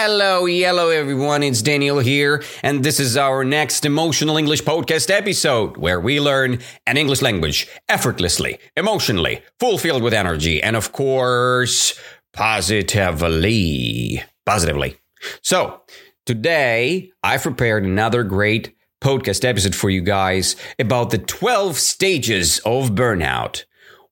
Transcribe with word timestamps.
Hello, 0.00 0.46
yellow 0.46 0.90
everyone. 0.90 1.42
It's 1.42 1.60
Danila 1.60 2.04
here, 2.04 2.44
and 2.62 2.84
this 2.84 3.00
is 3.00 3.16
our 3.16 3.42
next 3.42 3.84
emotional 3.84 4.36
English 4.36 4.62
podcast 4.62 5.10
episode 5.10 5.76
where 5.76 5.98
we 5.98 6.20
learn 6.20 6.60
an 6.86 6.96
English 6.96 7.20
language 7.20 7.66
effortlessly, 7.88 8.60
emotionally, 8.76 9.42
fulfilled 9.58 10.04
with 10.04 10.14
energy, 10.14 10.62
and 10.62 10.76
of 10.76 10.92
course, 10.92 11.98
positively. 12.32 14.22
Positively. 14.46 14.98
So, 15.42 15.82
today 16.24 17.10
I've 17.24 17.42
prepared 17.42 17.82
another 17.82 18.22
great 18.22 18.76
podcast 19.00 19.44
episode 19.44 19.74
for 19.74 19.90
you 19.90 20.00
guys 20.00 20.54
about 20.78 21.10
the 21.10 21.18
12 21.18 21.76
stages 21.76 22.60
of 22.60 22.90
burnout. 22.90 23.64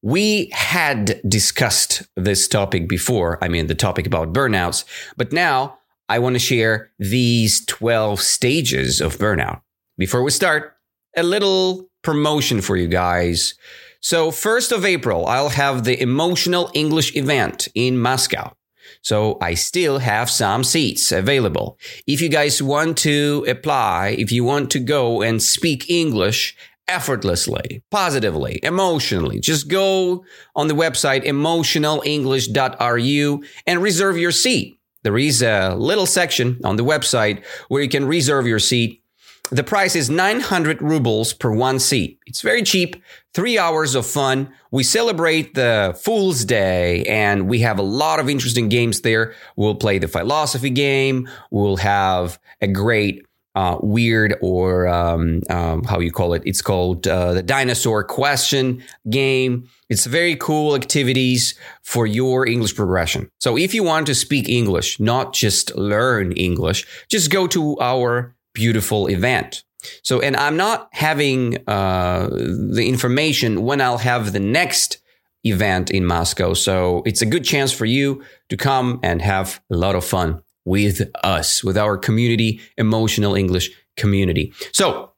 We 0.06 0.50
had 0.52 1.20
discussed 1.28 2.04
this 2.14 2.46
topic 2.46 2.88
before. 2.88 3.42
I 3.42 3.48
mean, 3.48 3.66
the 3.66 3.74
topic 3.74 4.06
about 4.06 4.32
burnouts, 4.32 4.84
but 5.16 5.32
now 5.32 5.80
I 6.08 6.20
want 6.20 6.36
to 6.36 6.38
share 6.38 6.92
these 7.00 7.66
12 7.66 8.20
stages 8.20 9.00
of 9.00 9.18
burnout. 9.18 9.62
Before 9.98 10.22
we 10.22 10.30
start, 10.30 10.76
a 11.16 11.24
little 11.24 11.90
promotion 12.04 12.60
for 12.60 12.76
you 12.76 12.86
guys. 12.86 13.54
So, 14.00 14.30
1st 14.30 14.70
of 14.70 14.84
April, 14.84 15.26
I'll 15.26 15.48
have 15.48 15.82
the 15.82 16.00
Emotional 16.00 16.70
English 16.72 17.16
event 17.16 17.66
in 17.74 17.98
Moscow. 17.98 18.52
So 19.02 19.38
I 19.40 19.54
still 19.54 19.98
have 19.98 20.30
some 20.30 20.62
seats 20.62 21.10
available. 21.10 21.78
If 22.06 22.20
you 22.20 22.28
guys 22.28 22.62
want 22.62 22.96
to 22.98 23.44
apply, 23.48 24.14
if 24.16 24.30
you 24.30 24.44
want 24.44 24.70
to 24.70 24.78
go 24.78 25.22
and 25.22 25.42
speak 25.42 25.90
English 25.90 26.56
effortlessly, 26.88 27.82
positively, 27.90 28.60
emotionally. 28.62 29.40
Just 29.40 29.68
go 29.68 30.24
on 30.54 30.68
the 30.68 30.74
website 30.74 31.24
emotionalenglish.ru 31.24 33.44
and 33.66 33.82
reserve 33.82 34.18
your 34.18 34.32
seat. 34.32 34.78
There 35.02 35.18
is 35.18 35.42
a 35.42 35.74
little 35.74 36.06
section 36.06 36.60
on 36.64 36.76
the 36.76 36.84
website 36.84 37.44
where 37.68 37.82
you 37.82 37.88
can 37.88 38.06
reserve 38.06 38.46
your 38.46 38.58
seat. 38.58 39.02
The 39.50 39.62
price 39.62 39.94
is 39.94 40.10
900 40.10 40.82
rubles 40.82 41.32
per 41.32 41.52
one 41.52 41.78
seat. 41.78 42.18
It's 42.26 42.40
very 42.40 42.64
cheap. 42.64 43.00
Three 43.32 43.58
hours 43.58 43.94
of 43.94 44.04
fun. 44.04 44.52
We 44.72 44.82
celebrate 44.82 45.54
the 45.54 45.96
Fool's 46.02 46.44
Day 46.44 47.04
and 47.04 47.48
we 47.48 47.60
have 47.60 47.78
a 47.78 47.82
lot 47.82 48.18
of 48.18 48.28
interesting 48.28 48.68
games 48.68 49.02
there. 49.02 49.34
We'll 49.54 49.76
play 49.76 49.98
the 49.98 50.08
philosophy 50.08 50.70
game. 50.70 51.28
We'll 51.52 51.76
have 51.76 52.40
a 52.60 52.66
great 52.66 53.24
uh, 53.56 53.78
weird 53.80 54.36
or 54.42 54.86
um, 54.86 55.40
um, 55.48 55.82
how 55.84 55.98
you 55.98 56.12
call 56.12 56.34
it. 56.34 56.42
It's 56.44 56.60
called 56.60 57.08
uh, 57.08 57.32
the 57.32 57.42
dinosaur 57.42 58.04
question 58.04 58.82
game. 59.08 59.68
It's 59.88 60.04
very 60.04 60.36
cool 60.36 60.74
activities 60.74 61.54
for 61.82 62.06
your 62.06 62.46
English 62.46 62.76
progression. 62.76 63.30
So 63.40 63.56
if 63.56 63.72
you 63.72 63.82
want 63.82 64.06
to 64.08 64.14
speak 64.14 64.48
English, 64.48 65.00
not 65.00 65.32
just 65.32 65.74
learn 65.74 66.32
English, 66.32 66.86
just 67.08 67.30
go 67.30 67.46
to 67.48 67.78
our 67.80 68.36
beautiful 68.52 69.06
event. 69.06 69.64
So, 70.02 70.20
and 70.20 70.36
I'm 70.36 70.56
not 70.56 70.88
having 70.92 71.58
uh, 71.66 72.28
the 72.30 72.86
information 72.88 73.62
when 73.62 73.80
I'll 73.80 73.98
have 73.98 74.32
the 74.32 74.40
next 74.40 74.98
event 75.44 75.90
in 75.90 76.04
Moscow. 76.04 76.54
So 76.54 77.02
it's 77.06 77.22
a 77.22 77.26
good 77.26 77.44
chance 77.44 77.72
for 77.72 77.86
you 77.86 78.22
to 78.48 78.56
come 78.56 79.00
and 79.02 79.22
have 79.22 79.60
a 79.70 79.76
lot 79.76 79.94
of 79.94 80.04
fun 80.04 80.42
with 80.66 81.10
us, 81.24 81.64
with 81.64 81.78
our 81.78 81.96
community, 81.96 82.60
emotional 82.76 83.34
English 83.34 83.70
community. 83.96 84.52
So 84.72 85.12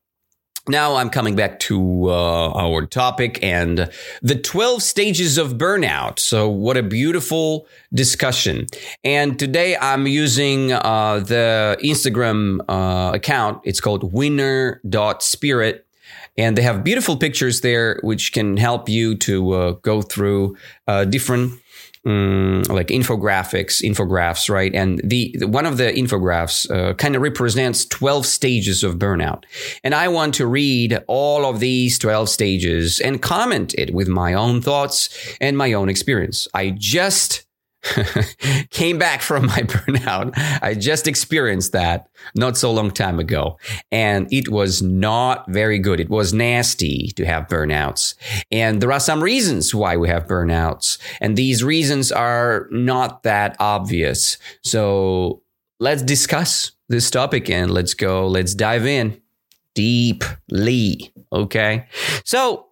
now 0.69 0.97
I'm 0.97 1.09
coming 1.09 1.35
back 1.35 1.59
to 1.61 2.11
uh, 2.11 2.53
our 2.53 2.85
topic 2.87 3.43
and 3.43 3.91
the 4.21 4.35
12 4.35 4.83
stages 4.83 5.39
of 5.39 5.55
burnout. 5.55 6.19
So, 6.19 6.49
what 6.49 6.77
a 6.77 6.83
beautiful 6.83 7.67
discussion. 7.93 8.67
And 9.03 9.39
today 9.39 9.77
I'm 9.79 10.07
using 10.07 10.73
uh, 10.73 11.21
the 11.21 11.79
Instagram 11.83 12.61
uh, 12.69 13.13
account. 13.15 13.63
It's 13.65 13.81
called 13.81 14.13
winner.spirit. 14.13 15.87
And 16.37 16.57
they 16.57 16.63
have 16.63 16.85
beautiful 16.85 17.17
pictures 17.17 17.63
there, 17.63 17.99
which 18.05 18.33
can 18.33 18.59
help 18.59 18.89
you 18.89 19.17
to 19.17 19.53
uh, 19.53 19.71
go 19.83 20.03
through 20.03 20.57
uh, 20.87 21.05
different 21.05 21.61
um, 22.09 22.63
like 22.63 22.89
infographics, 22.89 23.83
infographs, 23.83 24.49
right? 24.49 24.75
And 24.75 25.01
the, 25.05 25.35
the 25.39 25.47
one 25.47 25.67
of 25.67 25.77
the 25.77 25.93
infographs 25.93 26.71
uh, 26.71 26.95
kind 26.95 27.15
of 27.15 27.23
represents 27.23 27.85
12 27.85 28.25
stages 28.27 28.83
of 28.83 28.97
burnout. 28.97 29.45
And 29.85 29.95
I 29.95 30.09
want 30.09 30.35
to 30.35 30.47
read 30.47 31.03
all 31.07 31.45
of 31.45 31.61
these 31.61 31.99
12 31.99 32.29
stages 32.29 33.01
and 33.01 33.21
comment 33.21 33.75
it 33.75 33.93
with 33.93 34.09
my 34.09 34.35
own 34.35 34.61
thoughts 34.61 35.11
and 35.41 35.59
my 35.59 35.73
own 35.73 35.89
experience. 35.89 36.49
I 36.55 36.71
just 36.71 37.45
came 38.71 38.99
back 38.99 39.23
from 39.23 39.47
my 39.47 39.59
burnout. 39.63 40.33
I 40.63 40.75
just 40.75 41.07
experienced 41.07 41.73
that 41.73 42.09
not 42.35 42.57
so 42.57 42.73
long 42.73 42.91
time 42.91 43.19
ago. 43.19 43.59
And 43.91 44.33
it 44.33 44.49
was 44.49 44.83
not 44.83 45.49
very 45.49 45.79
good. 45.79 46.01
It 46.01 46.11
was 46.11 46.33
nasty 46.33 47.09
to 47.17 47.25
have 47.25 47.47
burnouts. 47.49 48.15
And 48.51 48.81
there 48.81 48.93
are 48.93 49.01
some 49.01 49.23
reasons 49.23 49.75
why 49.75 49.97
we 49.97 50.09
have 50.09 50.27
burnouts. 50.27 50.99
And 51.21 51.37
these 51.37 51.63
reasons 51.63 52.11
are 52.11 52.67
not 52.71 53.23
that 53.23 53.57
obvious. 53.61 54.39
So 54.63 55.43
let's 55.81 56.03
discuss 56.03 56.73
this 56.89 57.11
topic 57.11 57.51
and 57.51 57.71
let's 57.71 57.95
go, 57.95 58.27
let's 58.27 58.55
dive 58.55 58.87
in 58.87 59.21
deeply. 59.75 61.13
Okay. 61.33 61.87
So 62.25 62.67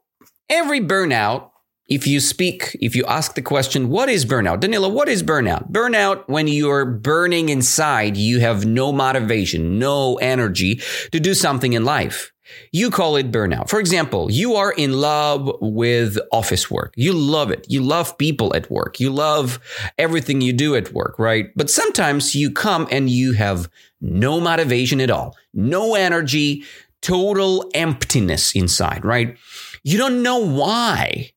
every 0.49 0.81
burnout 0.81 1.51
if 1.89 2.07
you 2.07 2.19
speak, 2.19 2.77
if 2.81 2.97
you 2.97 3.05
ask 3.07 3.35
the 3.35 3.43
question, 3.43 3.89
what 3.89 4.09
is 4.09 4.25
burnout? 4.25 4.61
Danila, 4.61 4.93
what 4.93 5.09
is 5.09 5.23
burnout? 5.23 5.71
Burnout, 5.71 6.25
when 6.29 6.49
you're 6.49 6.85
burning 6.85 7.49
inside, 7.49 8.17
you 8.17 8.41
have 8.41 8.67
no 8.67 8.93
motivation, 8.93 9.79
no 9.79 10.17
energy 10.17 10.81
to 11.13 11.21
do 11.21 11.33
something 11.33 11.75
in 11.75 11.85
life. 11.85 12.33
You 12.73 12.91
call 12.91 13.17
it 13.17 13.31
burnout. 13.31 13.69
For 13.69 13.81
example, 13.81 14.31
you 14.31 14.55
are 14.55 14.73
in 14.73 14.93
love 14.93 15.51
with 15.61 16.19
office 16.33 16.71
work. 16.71 16.93
You 16.97 17.13
love 17.13 17.51
it. 17.51 17.67
You 17.69 17.83
love 17.83 18.17
people 18.19 18.55
at 18.55 18.71
work. 18.71 19.01
You 19.01 19.11
love 19.11 19.59
everything 19.99 20.41
you 20.41 20.53
do 20.53 20.75
at 20.75 20.93
work, 20.93 21.19
right? 21.19 21.51
But 21.57 21.71
sometimes 21.71 22.35
you 22.35 22.51
come 22.51 22.87
and 22.91 23.11
you 23.11 23.33
have 23.33 23.69
no 24.01 24.41
motivation 24.41 25.01
at 25.01 25.11
all, 25.11 25.37
no 25.55 25.95
energy, 25.95 26.65
total 27.03 27.71
emptiness 27.75 28.55
inside, 28.55 29.05
right? 29.05 29.37
You 29.83 29.99
don't 29.99 30.23
know 30.23 30.39
why 30.39 31.33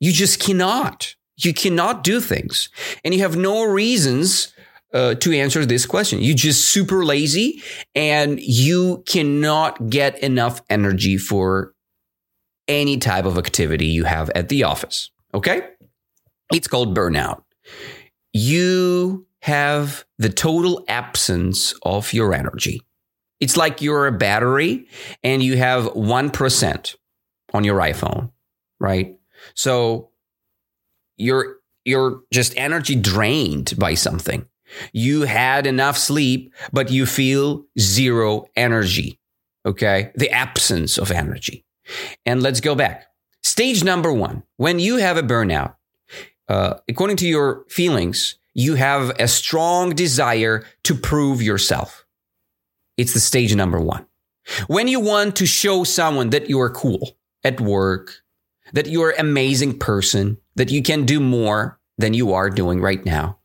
you 0.00 0.12
just 0.12 0.40
cannot. 0.40 1.14
You 1.36 1.54
cannot 1.54 2.02
do 2.02 2.20
things. 2.20 2.68
And 3.04 3.14
you 3.14 3.20
have 3.20 3.36
no 3.36 3.64
reasons 3.64 4.52
uh, 4.92 5.14
to 5.16 5.32
answer 5.32 5.64
this 5.64 5.86
question. 5.86 6.20
You're 6.20 6.34
just 6.34 6.70
super 6.70 7.04
lazy 7.04 7.62
and 7.94 8.40
you 8.40 9.04
cannot 9.06 9.88
get 9.88 10.18
enough 10.22 10.62
energy 10.68 11.16
for 11.16 11.74
any 12.66 12.98
type 12.98 13.24
of 13.24 13.38
activity 13.38 13.86
you 13.86 14.04
have 14.04 14.30
at 14.30 14.48
the 14.48 14.64
office. 14.64 15.10
Okay? 15.32 15.68
It's 16.52 16.68
called 16.68 16.96
burnout. 16.96 17.42
You 18.32 19.26
have 19.42 20.04
the 20.18 20.28
total 20.28 20.84
absence 20.88 21.74
of 21.82 22.12
your 22.12 22.34
energy. 22.34 22.82
It's 23.40 23.56
like 23.56 23.80
you're 23.80 24.06
a 24.06 24.12
battery 24.12 24.86
and 25.22 25.42
you 25.42 25.56
have 25.56 25.84
1% 25.84 26.96
on 27.54 27.64
your 27.64 27.78
iPhone, 27.80 28.30
right? 28.78 29.16
So 29.54 30.10
you're 31.16 31.58
you're 31.84 32.22
just 32.32 32.56
energy 32.56 32.94
drained 32.94 33.74
by 33.78 33.94
something. 33.94 34.46
You 34.92 35.22
had 35.22 35.66
enough 35.66 35.98
sleep, 35.98 36.52
but 36.72 36.90
you 36.90 37.06
feel 37.06 37.64
zero 37.78 38.46
energy. 38.56 39.18
Okay. 39.66 40.12
The 40.14 40.30
absence 40.30 40.98
of 40.98 41.10
energy. 41.10 41.64
And 42.24 42.42
let's 42.42 42.60
go 42.60 42.74
back. 42.74 43.06
Stage 43.42 43.82
number 43.82 44.12
one 44.12 44.42
when 44.56 44.78
you 44.78 44.96
have 44.96 45.16
a 45.16 45.22
burnout, 45.22 45.74
uh, 46.48 46.74
according 46.88 47.16
to 47.18 47.26
your 47.26 47.64
feelings, 47.68 48.36
you 48.54 48.74
have 48.74 49.10
a 49.18 49.28
strong 49.28 49.94
desire 49.94 50.64
to 50.84 50.94
prove 50.94 51.40
yourself. 51.40 52.04
It's 52.96 53.14
the 53.14 53.20
stage 53.20 53.54
number 53.54 53.80
one. 53.80 54.06
When 54.66 54.88
you 54.88 55.00
want 55.00 55.36
to 55.36 55.46
show 55.46 55.84
someone 55.84 56.30
that 56.30 56.48
you 56.48 56.60
are 56.60 56.70
cool 56.70 57.16
at 57.44 57.60
work, 57.60 58.19
that 58.72 58.88
you're 58.88 59.10
an 59.10 59.20
amazing 59.20 59.78
person, 59.78 60.38
that 60.56 60.70
you 60.70 60.82
can 60.82 61.04
do 61.04 61.20
more 61.20 61.78
than 61.98 62.14
you 62.14 62.32
are 62.32 62.50
doing 62.50 62.80
right 62.80 63.04
now. 63.04 63.38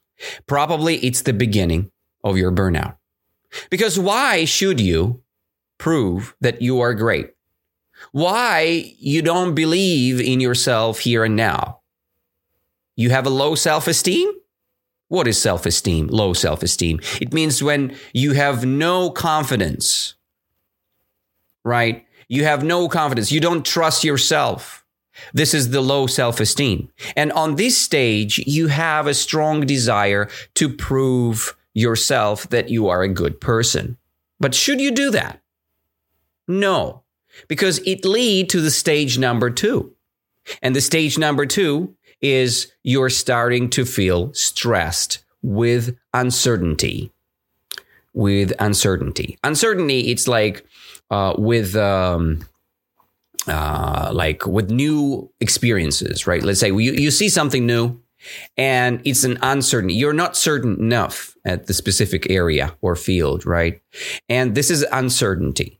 Probably 0.48 0.98
it's 0.98 1.22
the 1.22 1.34
beginning 1.34 1.92
of 2.24 2.38
your 2.38 2.52
burnout. 2.52 2.98
Because 3.70 4.00
why 4.00 4.46
should 4.46 4.80
you 4.80 5.22
prove 5.78 6.36
that 6.42 6.62
you 6.62 6.80
are 6.82 6.94
great? 6.94 7.32
Why 8.12 8.94
you 8.98 9.22
don't 9.22 9.56
believe 9.56 10.20
in 10.20 10.40
yourself 10.40 11.00
here 11.00 11.24
and 11.24 11.36
now? 11.36 11.82
You 12.96 13.10
have 13.10 13.26
a 13.26 13.30
low 13.30 13.56
self 13.56 13.88
esteem? 13.88 14.32
What 15.08 15.28
is 15.28 15.42
self 15.42 15.66
esteem? 15.66 16.08
Low 16.08 16.34
self 16.34 16.64
esteem. 16.64 17.00
It 17.22 17.34
means 17.34 17.62
when 17.62 17.96
you 18.14 18.34
have 18.34 18.66
no 18.66 19.10
confidence, 19.10 20.16
right? 21.64 22.06
You 22.28 22.44
have 22.46 22.64
no 22.64 22.90
confidence. 22.90 23.32
You 23.32 23.40
don't 23.40 23.66
trust 23.66 24.04
yourself. 24.04 24.85
This 25.34 25.54
is 25.54 25.70
the 25.70 25.82
low 25.82 26.08
self 26.08 26.40
esteem. 26.40 26.90
And 27.16 27.32
on 27.32 27.56
this 27.56 27.78
stage, 27.78 28.40
you 28.40 28.68
have 28.68 29.08
a 29.08 29.14
strong 29.14 29.66
desire 29.66 30.30
to 30.56 30.70
prove 30.70 31.56
yourself 31.74 32.50
that 32.50 32.70
you 32.70 32.88
are 32.88 33.04
a 33.04 33.10
good 33.10 33.40
person. 33.40 33.98
But 34.40 34.56
should 34.56 34.82
you 34.82 34.92
do 34.92 35.12
that? 35.12 35.42
No, 36.48 37.04
because 37.48 37.80
it 37.80 38.06
lead 38.06 38.50
to 38.50 38.62
the 38.62 38.72
stage 38.72 39.18
number 39.18 39.50
two. 39.50 39.94
And 40.62 40.76
the 40.76 40.82
stage 40.82 41.18
number 41.18 41.46
two 41.46 41.96
is 42.22 42.72
you're 42.84 43.10
starting 43.10 43.70
to 43.72 43.86
feel 43.86 44.34
stressed 44.34 45.24
with 45.42 45.98
uncertainty. 46.14 47.12
With 48.14 48.54
uncertainty. 48.60 49.38
Uncertainty, 49.44 50.12
it's 50.12 50.28
like 50.28 50.66
uh, 51.12 51.34
with 51.38 51.76
um, 51.76 52.46
uh, 53.48 54.12
like 54.14 54.46
with 54.46 54.70
new 54.70 55.32
experiences, 55.40 56.28
right? 56.28 56.44
Let's 56.44 56.60
say 56.60 56.70
you, 56.70 56.78
you 56.78 57.12
see 57.12 57.30
something 57.30 57.66
new 57.66 58.02
and 58.58 59.02
it's 59.06 59.24
an 59.24 59.38
uncertain. 59.42 59.90
You're 59.90 60.14
not 60.14 60.36
certain 60.36 60.80
enough 60.80 61.36
at 61.46 61.68
the 61.68 61.74
specific 61.74 62.30
area 62.30 62.76
or 62.82 62.96
field, 62.96 63.46
right? 63.46 63.82
And 64.30 64.56
this 64.56 64.72
is 64.72 64.86
uncertainty. 64.92 65.80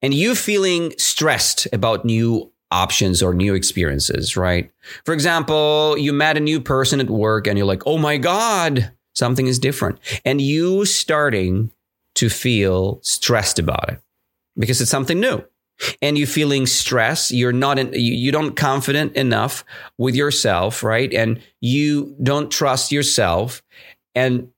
And 0.00 0.14
you 0.14 0.34
feeling 0.34 0.94
stressed 0.98 1.66
about 1.72 2.04
new 2.04 2.52
options 2.70 3.22
or 3.22 3.34
new 3.34 3.54
experiences, 3.54 4.36
right? 4.36 4.70
For 5.04 5.14
example, 5.14 5.96
you 5.98 6.12
met 6.12 6.36
a 6.36 6.40
new 6.40 6.60
person 6.60 7.00
at 7.00 7.10
work 7.10 7.46
and 7.46 7.58
you're 7.58 7.66
like, 7.66 7.86
oh 7.86 7.98
my 7.98 8.18
God, 8.18 8.92
something 9.14 9.46
is 9.46 9.58
different. 9.58 9.98
And 10.24 10.40
you 10.40 10.84
starting 10.84 11.70
to 12.16 12.28
feel 12.28 13.00
stressed 13.02 13.58
about 13.58 13.88
it 13.88 14.00
because 14.56 14.80
it's 14.80 14.90
something 14.90 15.20
new 15.20 15.44
and 16.02 16.18
you're 16.18 16.26
feeling 16.26 16.66
stress 16.66 17.30
you're 17.30 17.52
not 17.52 17.78
in, 17.78 17.92
you, 17.92 18.14
you 18.14 18.32
don't 18.32 18.56
confident 18.56 19.14
enough 19.14 19.64
with 19.96 20.14
yourself 20.14 20.82
right? 20.82 21.12
And 21.12 21.40
you 21.60 22.16
don't 22.22 22.50
trust 22.50 22.92
yourself. 22.92 23.62
And 24.14 24.50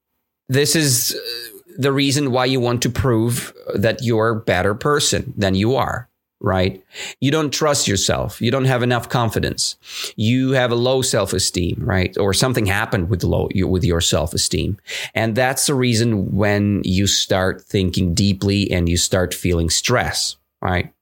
this 0.49 0.75
is 0.77 1.15
uh, 1.15 1.73
the 1.79 1.93
reason 1.93 2.31
why 2.31 2.45
you 2.47 2.61
want 2.61 2.83
to 2.83 2.91
prove 2.91 3.53
that 3.75 4.03
you're 4.03 4.31
a 4.31 4.41
better 4.41 4.75
person 4.75 5.33
than 5.37 5.55
you 5.55 5.77
are 5.77 6.09
right? 6.43 6.83
You 7.21 7.31
don't 7.31 7.53
trust 7.53 7.87
yourself. 7.87 8.41
You 8.41 8.51
don't 8.51 8.65
have 8.65 8.83
enough 8.83 9.11
confidence. 9.11 9.77
You 10.17 10.53
have 10.53 10.73
a 10.73 10.75
low 10.75 11.03
self-esteem 11.03 11.77
right? 11.81 12.17
Or 12.17 12.33
something 12.33 12.65
happened 12.65 13.11
with 13.11 13.23
low 13.23 13.51
with 13.55 13.85
your 13.85 14.01
self-esteem. 14.01 14.79
And 15.15 15.37
that's 15.37 15.67
the 15.67 15.75
reason 15.75 16.35
when 16.35 16.81
you 16.83 17.07
start 17.07 17.61
thinking 17.61 18.15
deeply 18.15 18.71
and 18.71 18.89
you 18.89 18.97
start 18.97 19.35
feeling 19.35 19.69
stress 19.69 20.37
right 20.63 20.93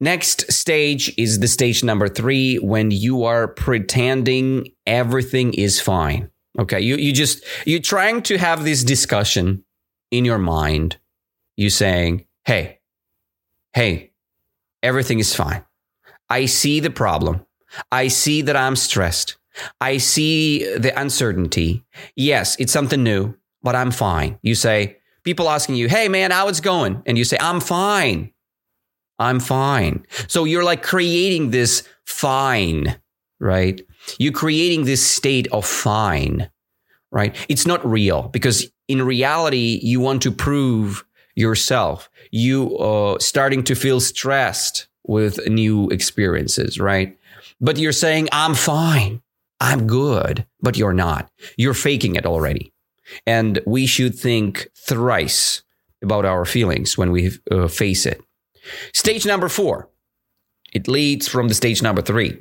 Next 0.00 0.52
stage 0.52 1.14
is 1.16 1.38
the 1.38 1.48
stage 1.48 1.84
number 1.84 2.08
three 2.08 2.56
when 2.56 2.90
you 2.90 3.24
are 3.24 3.48
pretending 3.48 4.68
everything 4.86 5.54
is 5.54 5.80
fine. 5.80 6.30
Okay. 6.58 6.80
You, 6.80 6.96
you 6.96 7.12
just, 7.12 7.44
you're 7.64 7.80
trying 7.80 8.22
to 8.24 8.36
have 8.36 8.64
this 8.64 8.84
discussion 8.84 9.64
in 10.10 10.24
your 10.24 10.38
mind. 10.38 10.98
You 11.56 11.70
saying, 11.70 12.26
Hey, 12.44 12.80
hey, 13.72 14.12
everything 14.82 15.20
is 15.20 15.34
fine. 15.34 15.64
I 16.28 16.46
see 16.46 16.80
the 16.80 16.90
problem. 16.90 17.46
I 17.90 18.08
see 18.08 18.42
that 18.42 18.56
I'm 18.56 18.76
stressed. 18.76 19.36
I 19.80 19.98
see 19.98 20.76
the 20.76 20.98
uncertainty. 21.00 21.84
Yes, 22.14 22.56
it's 22.58 22.72
something 22.72 23.02
new, 23.02 23.34
but 23.62 23.74
I'm 23.74 23.90
fine. 23.90 24.38
You 24.42 24.54
say, 24.54 24.98
people 25.22 25.48
asking 25.48 25.76
you, 25.76 25.88
Hey 25.88 26.08
man, 26.08 26.30
how 26.30 26.48
it's 26.48 26.60
going? 26.60 27.02
And 27.06 27.16
you 27.16 27.24
say, 27.24 27.38
I'm 27.40 27.60
fine. 27.60 28.33
I'm 29.18 29.40
fine. 29.40 30.04
So 30.28 30.44
you're 30.44 30.64
like 30.64 30.82
creating 30.82 31.50
this 31.50 31.86
fine, 32.04 32.98
right? 33.40 33.80
You're 34.18 34.32
creating 34.32 34.84
this 34.84 35.04
state 35.06 35.46
of 35.52 35.64
fine, 35.64 36.50
right? 37.10 37.34
It's 37.48 37.66
not 37.66 37.84
real 37.86 38.28
because 38.28 38.70
in 38.88 39.02
reality, 39.02 39.80
you 39.82 40.00
want 40.00 40.22
to 40.22 40.30
prove 40.30 41.04
yourself. 41.34 42.10
You 42.30 42.76
are 42.78 43.16
uh, 43.16 43.18
starting 43.18 43.64
to 43.64 43.74
feel 43.74 44.00
stressed 44.00 44.88
with 45.06 45.46
new 45.48 45.88
experiences, 45.90 46.78
right? 46.78 47.18
But 47.60 47.78
you're 47.78 47.92
saying, 47.92 48.28
I'm 48.32 48.54
fine. 48.54 49.22
I'm 49.60 49.86
good, 49.86 50.46
but 50.60 50.76
you're 50.76 50.92
not. 50.92 51.30
You're 51.56 51.74
faking 51.74 52.16
it 52.16 52.26
already. 52.26 52.72
And 53.26 53.60
we 53.66 53.86
should 53.86 54.14
think 54.14 54.68
thrice 54.76 55.62
about 56.02 56.24
our 56.24 56.44
feelings 56.44 56.98
when 56.98 57.12
we 57.12 57.30
uh, 57.50 57.68
face 57.68 58.06
it. 58.06 58.22
Stage 58.92 59.26
number 59.26 59.48
four, 59.48 59.88
it 60.72 60.88
leads 60.88 61.28
from 61.28 61.48
the 61.48 61.54
stage 61.54 61.82
number 61.82 62.02
three. 62.02 62.38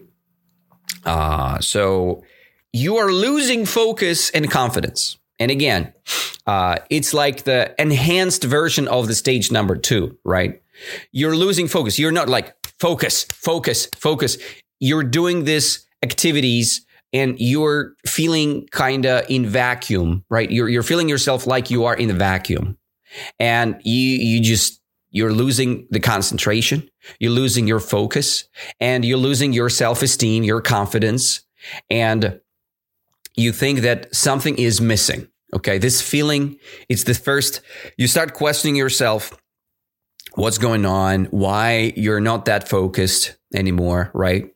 Uh, 1.05 1.59
so 1.59 2.23
you 2.71 2.97
are 2.97 3.11
losing 3.11 3.65
focus 3.65 4.29
and 4.31 4.49
confidence. 4.49 5.17
And 5.39 5.51
again, 5.51 5.93
uh, 6.47 6.77
it's 6.89 7.13
like 7.13 7.43
the 7.43 7.73
enhanced 7.79 8.43
version 8.43 8.87
of 8.87 9.07
the 9.07 9.15
stage 9.15 9.51
number 9.51 9.75
two, 9.75 10.17
right? 10.23 10.61
You're 11.11 11.35
losing 11.35 11.67
focus. 11.67 11.99
You're 11.99 12.11
not 12.11 12.29
like 12.29 12.55
focus, 12.79 13.23
focus, 13.25 13.87
focus. 13.95 14.37
You're 14.79 15.03
doing 15.03 15.45
this 15.45 15.85
activities 16.01 16.85
and 17.13 17.39
you're 17.39 17.93
feeling 18.05 18.67
kind 18.71 19.05
of 19.05 19.25
in 19.29 19.45
vacuum, 19.45 20.25
right? 20.29 20.49
You're, 20.49 20.67
you're 20.67 20.83
feeling 20.83 21.07
yourself 21.07 21.45
like 21.45 21.69
you 21.69 21.85
are 21.85 21.95
in 21.95 22.07
the 22.07 22.13
vacuum 22.13 22.77
and 23.39 23.79
you, 23.83 24.17
you 24.17 24.41
just 24.41 24.81
you're 25.13 25.31
losing 25.31 25.87
the 25.91 25.99
concentration, 25.99 26.89
you're 27.19 27.31
losing 27.31 27.67
your 27.67 27.79
focus, 27.79 28.49
and 28.81 29.05
you're 29.05 29.17
losing 29.17 29.53
your 29.53 29.69
self 29.69 30.01
esteem, 30.01 30.43
your 30.43 30.59
confidence, 30.59 31.45
and 31.89 32.41
you 33.35 33.53
think 33.53 33.81
that 33.81 34.13
something 34.13 34.57
is 34.57 34.81
missing. 34.81 35.27
Okay. 35.55 35.77
This 35.77 36.01
feeling, 36.01 36.57
it's 36.89 37.03
the 37.03 37.13
first, 37.13 37.61
you 37.95 38.07
start 38.07 38.33
questioning 38.33 38.75
yourself 38.75 39.37
what's 40.33 40.57
going 40.57 40.83
on, 40.83 41.25
why 41.25 41.93
you're 41.95 42.19
not 42.19 42.45
that 42.45 42.67
focused 42.67 43.35
anymore, 43.53 44.09
right? 44.15 44.49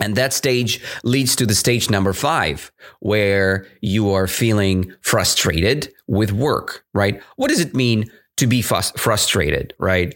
And 0.00 0.16
that 0.16 0.32
stage 0.32 0.82
leads 1.04 1.36
to 1.36 1.46
the 1.46 1.54
stage 1.54 1.88
number 1.88 2.12
five, 2.12 2.72
where 2.98 3.66
you 3.80 4.10
are 4.10 4.26
feeling 4.26 4.92
frustrated 5.00 5.92
with 6.08 6.32
work, 6.32 6.84
right? 6.92 7.22
What 7.36 7.48
does 7.48 7.60
it 7.60 7.74
mean 7.74 8.10
to 8.36 8.46
be 8.46 8.62
frustrated, 8.62 9.74
right? 9.78 10.14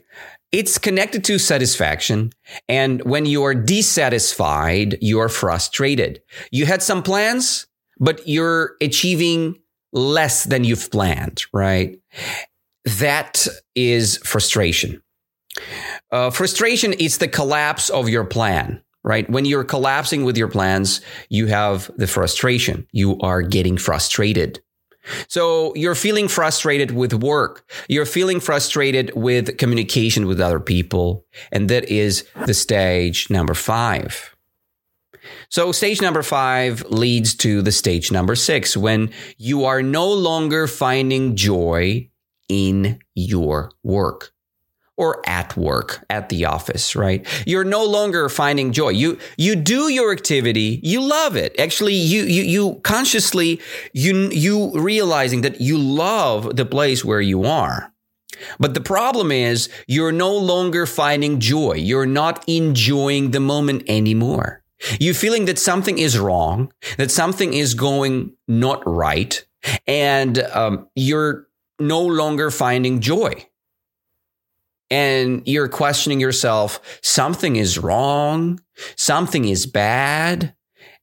It's 0.53 0.79
connected 0.79 1.25
to 1.25 1.39
satisfaction. 1.39 2.33
And 2.69 3.03
when 3.05 3.25
you 3.25 3.45
are 3.45 3.55
dissatisfied, 3.55 4.99
you 5.01 5.21
are 5.21 5.29
frustrated. 5.29 6.23
You 6.51 6.67
had 6.67 6.83
some 6.83 7.03
plans, 7.03 7.67
but 7.99 8.27
you're 8.27 8.75
achieving 8.81 9.57
less 9.93 10.45
than 10.45 10.65
you've 10.65 10.91
planned, 10.91 11.45
right? 11.53 11.99
That 12.85 13.47
is 13.75 14.19
frustration. 14.19 15.03
Uh, 16.11 16.31
frustration 16.31 16.93
is 16.95 17.19
the 17.19 17.29
collapse 17.29 17.89
of 17.91 18.09
your 18.09 18.25
plan, 18.25 18.83
right? 19.05 19.29
When 19.31 19.45
you're 19.45 19.65
collapsing 19.65 20.25
with 20.25 20.37
your 20.37 20.49
plans, 20.49 21.01
you 21.29 21.47
have 21.47 21.91
the 21.97 22.07
frustration. 22.07 22.87
You 22.93 23.19
are 23.21 23.43
getting 23.43 23.77
frustrated. 23.77 24.61
So 25.29 25.75
you're 25.75 25.95
feeling 25.95 26.29
frustrated 26.29 26.91
with 26.91 27.15
work. 27.15 27.71
You're 27.89 28.07
feeling 28.07 28.41
frustrated 28.41 29.13
with 29.15 29.59
communication 29.59 30.27
with 30.27 30.41
other 30.41 30.61
people. 30.61 31.25
And 31.53 31.69
that 31.69 31.85
is 31.85 32.25
the 32.47 32.55
stage 32.55 33.31
number 33.31 33.55
five. 33.55 34.35
So 35.49 35.73
stage 35.73 36.01
number 36.01 36.23
five 36.23 36.83
leads 36.91 37.35
to 37.37 37.63
the 37.63 37.73
stage 37.73 38.11
number 38.11 38.35
six 38.35 38.77
when 38.77 39.11
you 39.37 39.65
are 39.65 39.83
no 39.83 40.11
longer 40.11 40.67
finding 40.67 41.37
joy 41.37 42.09
in 42.49 43.01
your 43.15 43.71
work 43.83 44.33
or 45.01 45.23
at 45.27 45.57
work, 45.57 46.05
at 46.11 46.29
the 46.29 46.45
office, 46.45 46.95
right? 46.95 47.27
You're 47.47 47.65
no 47.65 47.83
longer 47.83 48.29
finding 48.29 48.71
joy. 48.71 48.91
You, 48.91 49.19
you 49.39 49.57
do 49.57 49.89
your 49.89 50.13
activity. 50.13 50.79
You 50.83 51.01
love 51.01 51.37
it. 51.37 51.59
Actually, 51.59 51.95
you, 51.95 52.25
you, 52.25 52.43
you 52.43 52.81
consciously, 52.85 53.63
you, 53.95 54.29
you 54.29 54.71
realizing 54.79 55.41
that 55.41 55.59
you 55.59 55.79
love 55.79 56.55
the 56.55 56.67
place 56.67 57.03
where 57.03 57.23
you 57.23 57.45
are. 57.45 57.91
But 58.59 58.75
the 58.75 58.83
problem 58.83 59.33
is 59.33 59.71
you're 59.87 60.13
no 60.13 60.37
longer 60.37 60.85
finding 60.85 61.41
joy. 61.41 61.77
You're 61.77 62.05
not 62.05 62.45
enjoying 62.47 63.31
the 63.31 63.41
moment 63.41 63.85
anymore. 63.89 64.63
You're 64.99 65.15
feeling 65.15 65.47
that 65.47 65.59
something 65.59 65.99
is 65.99 66.19
wrong, 66.19 66.75
that 66.99 67.11
something 67.11 67.55
is 67.55 67.73
going 67.73 68.33
not 68.47 68.83
right, 68.87 69.43
and 69.87 70.39
um, 70.39 70.89
you're 70.95 71.49
no 71.79 72.03
longer 72.03 72.51
finding 72.51 73.01
joy 73.01 73.47
and 74.91 75.43
you're 75.47 75.69
questioning 75.69 76.21
yourself, 76.21 77.01
something 77.03 77.57
is 77.57 77.79
wrong, 77.79 78.61
something 78.97 79.45
is 79.45 79.67
bad, 79.67 80.55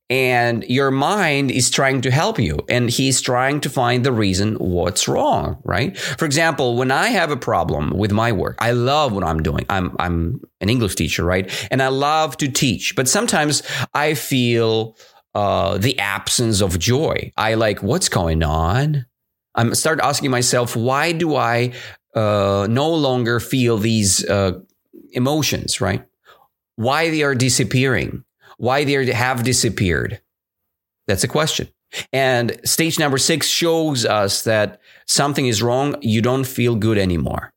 and 0.10 0.64
your 0.66 0.90
mind 0.90 1.52
is 1.52 1.70
trying 1.70 2.02
to 2.02 2.12
help 2.12 2.40
you 2.40 2.60
and 2.70 2.90
he's 2.90 3.20
trying 3.20 3.60
to 3.60 3.70
find 3.70 4.06
the 4.06 4.12
reason 4.12 4.56
what's 4.56 5.08
wrong, 5.08 5.62
right? 5.66 5.98
For 5.98 6.26
example, 6.26 6.78
when 6.78 6.92
I 6.92 7.10
have 7.10 7.30
a 7.30 7.38
problem 7.38 7.92
with 7.92 8.12
my 8.12 8.32
work, 8.32 8.56
I 8.60 8.72
love 8.72 9.12
what 9.12 9.26
I'm 9.26 9.44
doing. 9.44 9.66
I'm, 9.70 9.96
I'm 10.00 10.40
an 10.62 10.70
English 10.70 10.96
teacher, 10.96 11.26
right? 11.26 11.52
And 11.72 11.82
I 11.82 11.90
love 11.90 12.38
to 12.38 12.48
teach, 12.48 12.96
but 12.96 13.10
sometimes 13.10 13.64
I 13.94 14.14
feel 14.14 14.98
uh, 15.36 15.78
the 15.78 16.00
absence 16.00 16.62
of 16.62 16.80
joy. 16.80 17.34
I 17.36 17.56
like, 17.56 17.84
what's 17.84 18.08
going 18.08 18.44
on? 18.44 19.06
I'm 19.56 19.76
start 19.76 20.00
asking 20.02 20.32
myself, 20.32 20.76
why 20.76 21.12
do 21.12 21.36
I 21.36 21.74
uh, 22.18 22.68
no 22.70 22.90
longer 22.94 23.40
feel 23.40 23.78
these 23.78 24.26
uh, 24.26 24.60
emotions? 25.12 25.80
Right? 25.80 26.04
Why 26.76 27.10
they 27.10 27.24
are 27.24 27.36
disappearing? 27.36 28.24
Why 28.58 28.84
they 28.84 29.12
have 29.12 29.44
disappeared? 29.44 30.22
That's 31.08 31.24
a 31.24 31.28
question. 31.28 31.68
And 32.12 32.60
stage 32.66 33.00
number 33.00 33.18
six 33.18 33.48
shows 33.48 34.06
us 34.06 34.44
that 34.44 34.82
something 35.06 35.48
is 35.48 35.64
wrong. 35.64 35.96
You 36.02 36.22
don't 36.22 36.46
feel 36.46 36.76
good 36.76 36.98
anymore. 36.98 37.54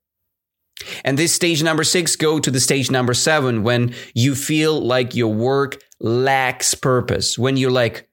And 1.04 1.18
this 1.18 1.32
stage 1.32 1.62
number 1.62 1.84
six 1.84 2.16
go 2.16 2.38
to 2.38 2.50
the 2.50 2.60
stage 2.60 2.90
number 2.90 3.14
seven 3.14 3.62
when 3.62 3.94
you 4.14 4.34
feel 4.34 4.80
like 4.80 5.14
your 5.14 5.32
work 5.34 5.82
lacks 6.00 6.74
purpose. 6.74 7.38
When 7.38 7.56
you're 7.56 7.70
like, 7.70 8.08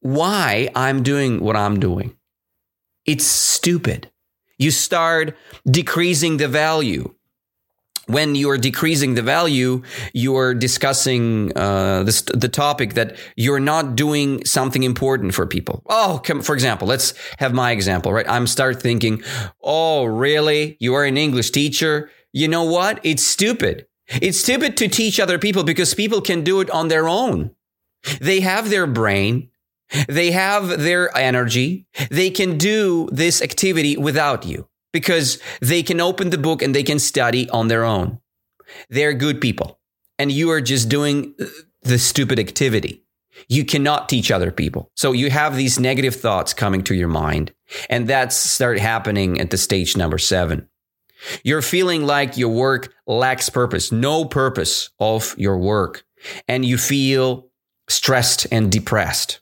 why 0.00 0.68
I'm 0.74 1.02
doing 1.02 1.40
what 1.40 1.56
I'm 1.56 1.80
doing. 1.80 2.16
It's 3.06 3.24
stupid. 3.24 4.10
You 4.62 4.70
start 4.70 5.36
decreasing 5.66 6.36
the 6.36 6.48
value 6.48 7.14
when 8.06 8.34
you 8.34 8.50
are 8.50 8.58
decreasing 8.58 9.14
the 9.14 9.22
value, 9.22 9.82
you 10.12 10.36
are 10.36 10.54
discussing 10.54 11.56
uh, 11.56 12.02
the 12.02 12.50
topic 12.52 12.94
that 12.94 13.16
you're 13.36 13.60
not 13.60 13.94
doing 13.94 14.44
something 14.44 14.82
important 14.82 15.34
for 15.34 15.46
people. 15.46 15.82
Oh, 15.86 16.20
come, 16.22 16.42
for 16.42 16.54
example, 16.54 16.88
let's 16.88 17.14
have 17.38 17.54
my 17.54 17.70
example, 17.70 18.12
right? 18.12 18.28
I'm 18.28 18.46
start 18.46 18.82
thinking, 18.82 19.22
oh, 19.62 20.04
really? 20.04 20.76
You 20.80 20.94
are 20.94 21.04
an 21.04 21.16
English 21.16 21.50
teacher? 21.50 22.10
You 22.32 22.48
know 22.48 22.64
what? 22.64 23.00
It's 23.02 23.22
stupid. 23.22 23.86
It's 24.08 24.38
stupid 24.38 24.76
to 24.78 24.88
teach 24.88 25.20
other 25.20 25.38
people 25.38 25.64
because 25.64 25.94
people 25.94 26.20
can 26.20 26.42
do 26.42 26.60
it 26.60 26.70
on 26.70 26.88
their 26.88 27.08
own. 27.08 27.52
They 28.20 28.40
have 28.40 28.68
their 28.68 28.86
brain. 28.86 29.48
They 30.08 30.30
have 30.30 30.80
their 30.80 31.16
energy. 31.16 31.86
They 32.10 32.30
can 32.30 32.58
do 32.58 33.08
this 33.12 33.42
activity 33.42 33.96
without 33.96 34.46
you 34.46 34.68
because 34.92 35.38
they 35.60 35.82
can 35.82 36.00
open 36.00 36.30
the 36.30 36.38
book 36.38 36.62
and 36.62 36.74
they 36.74 36.82
can 36.82 36.98
study 36.98 37.48
on 37.50 37.68
their 37.68 37.84
own. 37.84 38.20
They're 38.88 39.14
good 39.14 39.40
people. 39.40 39.78
And 40.18 40.30
you 40.30 40.50
are 40.50 40.60
just 40.60 40.88
doing 40.88 41.34
uh, 41.40 41.46
the 41.82 41.98
stupid 41.98 42.38
activity. 42.38 43.02
You 43.48 43.64
cannot 43.64 44.08
teach 44.08 44.30
other 44.30 44.50
people. 44.50 44.90
So 44.94 45.12
you 45.12 45.30
have 45.30 45.56
these 45.56 45.80
negative 45.80 46.14
thoughts 46.14 46.54
coming 46.54 46.84
to 46.84 46.94
your 46.94 47.08
mind. 47.08 47.52
And 47.88 48.06
that's 48.06 48.36
start 48.36 48.78
happening 48.78 49.40
at 49.40 49.50
the 49.50 49.58
stage 49.58 49.96
number 49.96 50.18
seven. 50.18 50.68
You're 51.42 51.62
feeling 51.62 52.04
like 52.04 52.36
your 52.36 52.50
work 52.50 52.92
lacks 53.06 53.48
purpose, 53.48 53.92
no 53.92 54.24
purpose 54.24 54.90
of 54.98 55.34
your 55.38 55.58
work. 55.58 56.04
And 56.46 56.64
you 56.64 56.78
feel 56.78 57.48
stressed 57.88 58.46
and 58.52 58.70
depressed. 58.70 59.40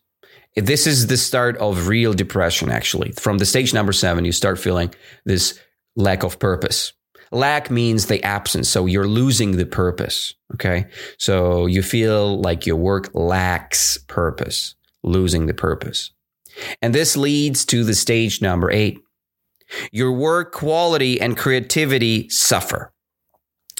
This 0.61 0.87
is 0.87 1.07
the 1.07 1.17
start 1.17 1.57
of 1.59 1.89
real 1.89 2.13
depression, 2.13 2.71
actually. 2.71 3.13
From 3.13 3.39
the 3.39 3.47
stage 3.47 3.75
number 3.75 3.93
seven, 3.93 4.25
you 4.25 4.33
start 4.33 4.59
feeling 4.59 4.95
this 5.25 5.59
lack 5.97 6.23
of 6.23 6.39
purpose. 6.39 6.93
Lack 7.33 7.71
means 7.71 8.07
the 8.07 8.23
absence. 8.25 8.69
So 8.69 8.87
you're 8.87 9.07
losing 9.07 9.57
the 9.57 9.67
purpose. 9.67 10.35
Okay. 10.55 10.87
So 11.19 11.67
you 11.67 11.83
feel 11.83 12.41
like 12.41 12.67
your 12.67 12.77
work 12.77 13.11
lacks 13.15 13.99
purpose, 13.99 14.75
losing 15.03 15.47
the 15.47 15.55
purpose. 15.55 16.11
And 16.83 16.95
this 16.95 17.17
leads 17.17 17.65
to 17.67 17.85
the 17.85 17.95
stage 17.95 18.43
number 18.43 18.71
eight. 18.71 18.99
Your 19.93 20.13
work 20.13 20.53
quality 20.53 21.21
and 21.21 21.37
creativity 21.37 22.29
suffer 22.29 22.93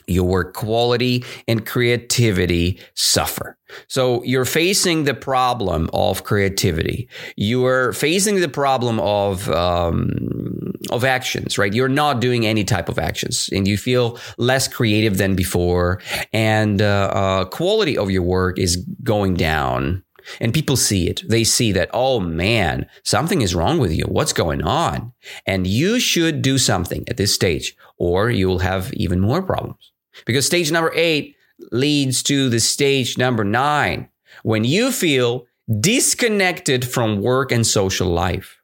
your 0.07 0.45
quality 0.53 1.25
and 1.49 1.67
creativity 1.67 2.81
suffer. 2.95 3.57
So 3.89 4.23
you're 4.25 4.45
facing 4.45 5.05
the 5.05 5.15
problem 5.15 5.89
of 5.93 6.25
creativity. 6.25 7.09
You 7.37 7.67
are 7.67 7.93
facing 7.93 8.41
the 8.41 8.49
problem 8.49 8.99
of 9.01 9.49
um, 9.51 10.73
of 10.91 11.05
actions, 11.05 11.59
right? 11.59 11.73
You're 11.73 11.89
not 11.89 12.21
doing 12.21 12.47
any 12.47 12.65
type 12.65 12.89
of 12.89 12.99
actions, 12.99 13.49
and 13.53 13.69
you 13.69 13.77
feel 13.77 14.19
less 14.39 14.67
creative 14.69 15.19
than 15.19 15.35
before, 15.35 16.01
and 16.33 16.83
uh, 16.83 17.11
uh, 17.13 17.45
quality 17.45 17.97
of 17.97 18.11
your 18.11 18.23
work 18.23 18.59
is 18.59 18.77
going 19.03 19.35
down. 19.35 20.03
And 20.41 20.55
people 20.55 20.77
see 20.77 21.09
it. 21.09 21.23
They 21.29 21.45
see 21.45 21.73
that, 21.73 21.91
oh 21.93 22.21
man, 22.21 22.87
something 23.05 23.43
is 23.43 23.55
wrong 23.55 23.79
with 23.79 23.93
you. 23.93 24.05
What's 24.05 24.33
going 24.33 24.63
on? 24.63 25.13
And 25.47 25.67
you 25.67 26.01
should 26.01 26.43
do 26.43 26.59
something 26.59 27.05
at 27.09 27.17
this 27.17 27.35
stage, 27.35 27.77
or 27.97 28.31
you 28.31 28.49
will 28.49 28.61
have 28.61 28.93
even 28.95 29.21
more 29.21 29.43
problems. 29.43 29.93
Because 30.27 30.47
stage 30.47 30.71
number 30.71 30.93
eight 30.95 31.37
leads 31.71 32.23
to 32.25 32.49
the 32.49 32.61
stage 32.61 33.19
number 33.19 33.45
nine 33.45 34.09
when 34.43 34.65
you 34.65 34.91
feel 34.93 35.47
disconnected 35.81 36.89
from 36.89 37.21
work 37.21 37.53
and 37.53 37.67
social 37.67 38.09
life. 38.09 38.61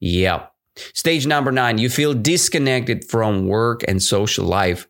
Yep. 0.00 0.52
Stage 0.92 1.26
number 1.26 1.50
nine, 1.50 1.78
you 1.78 1.88
feel 1.88 2.12
disconnected 2.12 3.04
from 3.04 3.46
work 3.46 3.82
and 3.88 4.02
social 4.02 4.44
life. 4.44 4.86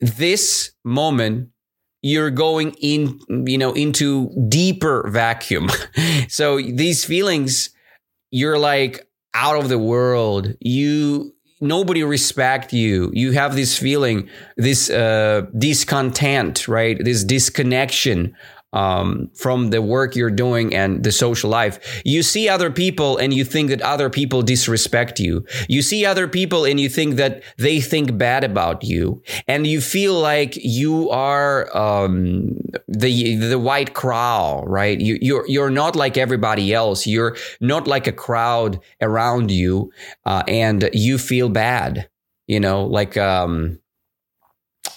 This 0.00 0.72
moment, 0.84 1.50
you're 2.02 2.30
going 2.30 2.74
in, 2.80 3.20
you 3.46 3.56
know, 3.56 3.72
into 3.72 4.30
deeper 4.48 5.08
vacuum. 5.08 5.70
so 6.28 6.60
these 6.60 7.04
feelings, 7.04 7.70
you're 8.30 8.58
like 8.58 9.08
out 9.34 9.56
of 9.56 9.68
the 9.68 9.78
world. 9.78 10.54
You 10.60 11.34
nobody 11.60 12.02
respect 12.02 12.72
you. 12.72 13.10
You 13.14 13.32
have 13.32 13.54
this 13.54 13.78
feeling, 13.78 14.28
this 14.56 14.90
uh, 14.90 15.46
discontent, 15.56 16.66
right? 16.66 17.02
This 17.02 17.22
disconnection 17.24 18.34
um, 18.72 19.30
from 19.34 19.70
the 19.70 19.82
work 19.82 20.16
you're 20.16 20.30
doing 20.30 20.74
and 20.74 21.04
the 21.04 21.12
social 21.12 21.50
life. 21.50 22.02
You 22.04 22.22
see 22.22 22.48
other 22.48 22.70
people 22.70 23.18
and 23.18 23.32
you 23.34 23.44
think 23.44 23.70
that 23.70 23.82
other 23.82 24.08
people 24.10 24.42
disrespect 24.42 25.20
you. 25.20 25.44
You 25.68 25.82
see 25.82 26.06
other 26.06 26.28
people 26.28 26.64
and 26.64 26.80
you 26.80 26.88
think 26.88 27.16
that 27.16 27.42
they 27.58 27.80
think 27.80 28.16
bad 28.16 28.44
about 28.44 28.82
you, 28.84 29.22
and 29.46 29.66
you 29.66 29.80
feel 29.80 30.14
like 30.18 30.56
you 30.56 31.10
are 31.10 31.74
um, 31.76 32.56
the 32.88 33.36
the 33.36 33.58
white 33.58 33.94
crowd, 33.94 34.64
right? 34.66 35.00
You 35.00 35.18
you're 35.20 35.44
you're 35.48 35.70
not 35.70 35.96
like 35.96 36.16
everybody 36.16 36.72
else. 36.72 37.06
You're 37.06 37.36
not 37.60 37.86
like 37.86 38.06
a 38.06 38.12
crowd 38.12 38.80
around 39.00 39.50
you, 39.50 39.92
uh, 40.24 40.42
and 40.48 40.88
you 40.92 41.18
feel 41.18 41.48
bad. 41.48 42.08
You 42.48 42.60
know, 42.60 42.84
like 42.84 43.16
um, 43.16 43.78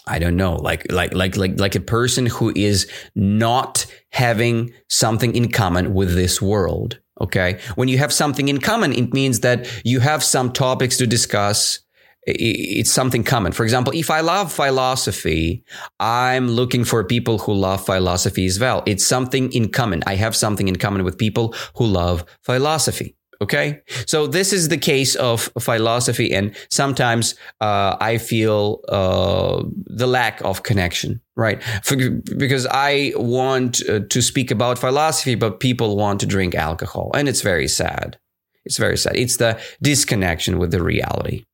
I 0.08 0.20
don't 0.20 0.36
know, 0.36 0.56
like 0.56 0.92
like 0.92 1.14
like 1.14 1.36
like 1.36 1.60
like 1.60 1.76
a 1.76 1.80
person 1.80 2.26
who 2.26 2.52
is 2.56 2.90
not 3.16 3.86
having 4.12 4.74
something 4.88 5.36
in 5.36 5.52
common 5.52 5.94
with 5.94 6.16
this 6.16 6.42
world. 6.42 7.00
Okay, 7.22 7.60
when 7.76 7.88
you 7.88 7.98
have 7.98 8.12
something 8.12 8.48
in 8.48 8.60
common, 8.60 8.94
it 8.94 9.14
means 9.14 9.40
that 9.40 9.68
you 9.84 10.00
have 10.02 10.24
some 10.24 10.52
topics 10.52 10.98
to 10.98 11.08
discuss. 11.08 11.80
It's 12.28 12.92
something 12.92 13.24
common. 13.24 13.52
For 13.52 13.64
example, 13.64 13.94
if 13.96 14.10
I 14.10 14.22
love 14.22 14.52
philosophy, 14.52 15.64
I'm 16.00 16.48
looking 16.48 16.84
for 16.84 17.04
people 17.04 17.38
who 17.38 17.54
love 17.54 17.86
philosophy 17.86 18.48
as 18.48 18.60
well. 18.60 18.82
It's 18.88 19.06
something 19.06 19.52
in 19.52 19.70
common. 19.70 20.02
I 20.08 20.16
have 20.16 20.36
something 20.36 20.68
in 20.68 20.78
common 20.78 21.04
with 21.04 21.20
people 21.20 21.54
who 21.76 21.86
love 21.86 22.26
philosophy. 22.42 23.16
Okay. 23.42 23.82
So 24.08 24.28
this 24.28 24.54
is 24.54 24.70
the 24.70 24.78
case 24.78 25.16
of 25.16 25.50
philosophy. 25.60 26.34
And 26.34 26.56
sometimes 26.70 27.36
uh, 27.62 27.98
I 28.00 28.18
feel 28.18 28.82
uh, 28.88 29.64
the 29.88 30.08
lack 30.08 30.42
of 30.42 30.64
connection, 30.64 31.22
right? 31.36 31.62
For, 31.84 31.96
because 32.38 32.66
I 32.70 33.14
want 33.16 33.88
uh, 33.90 34.00
to 34.10 34.22
speak 34.22 34.52
about 34.52 34.80
philosophy, 34.80 35.36
but 35.36 35.60
people 35.60 35.98
want 35.98 36.20
to 36.22 36.26
drink 36.26 36.56
alcohol. 36.56 37.12
And 37.14 37.28
it's 37.28 37.42
very 37.42 37.68
sad. 37.68 38.18
It's 38.64 38.78
very 38.78 38.98
sad. 38.98 39.16
It's 39.16 39.38
the 39.38 39.60
disconnection 39.82 40.58
with 40.58 40.72
the 40.72 40.82
reality. 40.82 41.46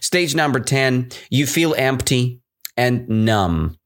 Stage 0.00 0.34
number 0.34 0.60
10, 0.60 1.10
you 1.30 1.46
feel 1.46 1.74
empty 1.76 2.40
and 2.76 3.08
numb. 3.08 3.76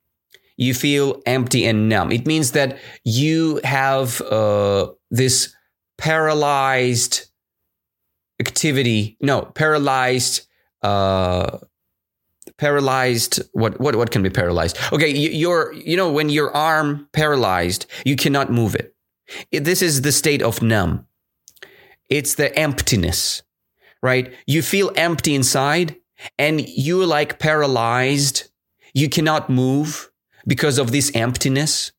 You 0.57 0.75
feel 0.75 1.23
empty 1.27 1.65
and 1.67 1.89
numb. 1.89 2.13
It 2.13 2.27
means 2.27 2.53
that 2.53 2.79
you 3.05 3.61
have 3.65 4.21
uh, 4.21 4.89
this 5.11 5.55
paralyzed 5.99 7.31
activity 8.41 9.17
no 9.21 9.43
paralyzed 9.43 10.47
uh 10.83 11.59
paralyzed 12.59 13.43
what 13.53 13.81
what 13.81 13.97
what 13.97 14.11
can 14.11 14.23
be 14.23 14.31
paralyzed? 14.31 14.79
Okay 14.93 15.11
you're 15.11 15.73
you 15.73 15.97
know 15.97 16.11
when 16.11 16.29
your 16.29 16.55
arm 16.55 17.09
paralyzed 17.13 17.87
you 18.05 18.17
cannot 18.17 18.51
move 18.51 18.75
it. 18.75 18.95
this 19.51 19.83
is 19.83 20.03
the 20.03 20.13
state 20.13 20.43
of 20.43 20.63
numb. 20.63 21.07
It's 22.11 22.35
the 22.35 22.57
emptiness 22.59 23.43
right? 24.05 24.35
You 24.47 24.61
feel 24.61 24.93
empty 24.97 25.35
inside 25.35 25.97
and 26.39 26.61
you're 26.69 27.07
like 27.07 27.39
paralyzed 27.39 28.51
you 28.93 29.09
cannot 29.09 29.51
move 29.51 30.11
because 30.47 30.79
of 30.79 30.93
this 30.93 31.11
emptiness. 31.15 31.91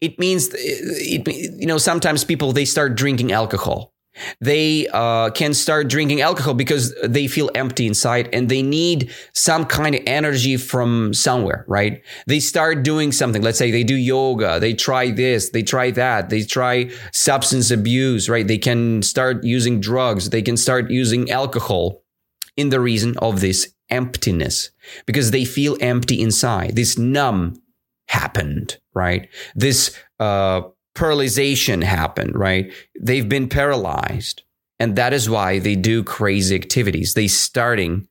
It 0.00 0.18
means 0.18 0.50
it, 0.52 1.26
you 1.58 1.66
know 1.66 1.78
sometimes 1.78 2.24
people 2.24 2.52
they 2.52 2.66
start 2.66 2.94
drinking 2.94 3.32
alcohol 3.32 3.94
They 4.40 4.86
uh, 4.92 5.30
can 5.30 5.54
start 5.54 5.88
drinking 5.88 6.20
alcohol 6.20 6.54
because 6.54 6.94
they 7.02 7.26
feel 7.26 7.50
empty 7.54 7.86
inside 7.86 8.28
and 8.32 8.48
they 8.48 8.62
need 8.62 9.10
some 9.34 9.64
kind 9.64 9.94
of 9.94 10.02
energy 10.06 10.56
from 10.56 11.14
somewhere, 11.14 11.64
right? 11.68 12.02
They 12.26 12.40
start 12.40 12.82
doing 12.82 13.12
something. 13.12 13.42
Let's 13.42 13.58
say 13.58 13.70
they 13.70 13.84
do 13.84 13.94
yoga, 13.96 14.60
they 14.60 14.74
try 14.74 15.10
this, 15.10 15.50
they 15.50 15.62
try 15.62 15.90
that, 15.92 16.30
they 16.30 16.42
try 16.42 16.90
substance 17.12 17.70
abuse, 17.70 18.28
right? 18.28 18.46
They 18.46 18.58
can 18.58 19.02
start 19.02 19.44
using 19.44 19.80
drugs, 19.80 20.30
they 20.30 20.42
can 20.42 20.56
start 20.56 20.90
using 20.90 21.30
alcohol 21.30 22.02
in 22.56 22.70
the 22.70 22.80
reason 22.80 23.16
of 23.18 23.40
this 23.40 23.72
emptiness 23.90 24.70
because 25.06 25.30
they 25.30 25.44
feel 25.44 25.76
empty 25.80 26.20
inside. 26.20 26.76
This 26.76 26.98
numb 26.98 27.60
happened, 28.08 28.78
right? 28.94 29.28
This 29.54 29.96
uh, 30.18 30.62
paralyzation 30.94 31.82
happened, 31.82 32.34
right? 32.34 32.72
They've 33.00 33.28
been 33.28 33.48
paralyzed. 33.48 34.42
And 34.78 34.96
that 34.96 35.12
is 35.12 35.28
why 35.28 35.58
they 35.58 35.76
do 35.76 36.02
crazy 36.02 36.54
activities. 36.54 37.14
They 37.14 37.28
starting 37.28 38.08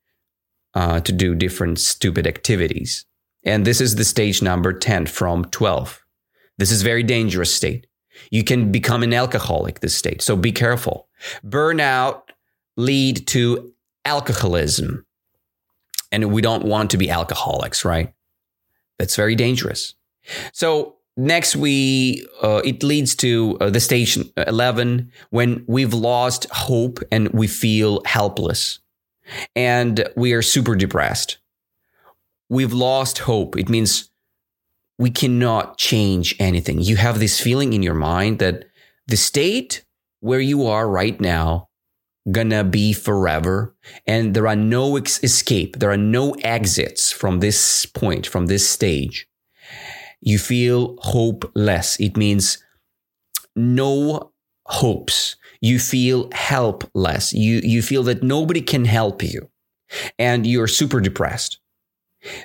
uh, 0.76 1.00
to 1.02 1.12
do 1.12 1.34
different 1.34 1.80
stupid 1.80 2.28
activities. 2.28 3.06
And 3.44 3.66
this 3.66 3.82
is 3.82 3.96
the 3.96 4.06
stage 4.06 4.42
number 4.42 4.72
10 4.72 5.08
from 5.08 5.46
12. 5.46 6.06
This 6.58 6.72
is 6.72 6.84
very 6.84 7.04
dangerous 7.04 7.54
state. 7.54 7.88
You 8.32 8.44
can 8.44 8.72
become 8.72 9.02
an 9.02 9.14
alcoholic 9.14 9.80
this 9.80 9.96
state. 9.96 10.22
So 10.22 10.36
be 10.36 10.52
careful. 10.52 11.08
Burnout 11.44 12.22
lead 12.78 13.26
to 13.28 13.74
alcoholism. 14.06 15.06
And 16.12 16.32
we 16.32 16.42
don't 16.42 16.66
want 16.66 16.92
to 16.92 16.98
be 16.98 17.10
alcoholics, 17.10 17.86
right? 17.86 18.14
That's 18.98 19.16
very 19.16 19.36
dangerous. 19.36 19.96
So 20.54 20.99
next 21.20 21.56
we 21.56 22.26
uh, 22.42 22.62
it 22.64 22.82
leads 22.82 23.14
to 23.16 23.58
uh, 23.60 23.70
the 23.70 23.80
stage 23.80 24.18
11 24.38 25.12
when 25.30 25.66
we've 25.68 25.94
lost 25.94 26.46
hope 26.52 27.00
and 27.12 27.28
we 27.30 27.48
feel 27.48 28.02
helpless. 28.06 28.80
And 29.56 30.08
we 30.16 30.34
are 30.34 30.42
super 30.42 30.76
depressed. 30.76 31.38
We've 32.50 32.74
lost 32.74 33.20
hope. 33.20 33.58
It 33.58 33.70
means 33.70 34.10
we 34.98 35.12
cannot 35.12 35.78
change 35.78 36.36
anything. 36.40 36.82
You 36.82 36.96
have 36.96 37.20
this 37.20 37.40
feeling 37.40 37.74
in 37.74 37.84
your 37.84 37.94
mind 37.94 38.40
that 38.40 38.66
the 39.08 39.18
state 39.18 39.86
where 40.22 40.40
you 40.40 40.66
are 40.66 40.90
right 40.90 41.20
now 41.22 41.68
gonna 42.32 42.64
be 42.64 42.94
forever 42.94 43.76
and 44.06 44.34
there 44.34 44.48
are 44.48 44.56
no 44.56 44.98
ex- 44.98 45.24
escape. 45.24 45.78
There 45.78 45.92
are 45.92 45.98
no 45.98 46.32
exits 46.44 47.12
from 47.12 47.40
this 47.40 47.86
point 47.86 48.26
from 48.26 48.48
this 48.48 48.68
stage 48.68 49.29
you 50.22 50.38
feel 50.38 50.98
hopeless. 51.00 52.00
It 52.00 52.18
means 52.18 52.64
no 53.56 54.32
hopes. 54.66 55.36
You 55.62 55.80
feel 55.80 56.30
helpless. 56.32 57.34
You, 57.34 57.62
you 57.64 57.82
feel 57.82 58.04
that 58.04 58.24
nobody 58.24 58.62
can 58.62 58.86
help 58.86 59.24
you 59.24 59.50
and 60.18 60.46
you're 60.46 60.68
super 60.68 61.00
depressed. 61.00 61.60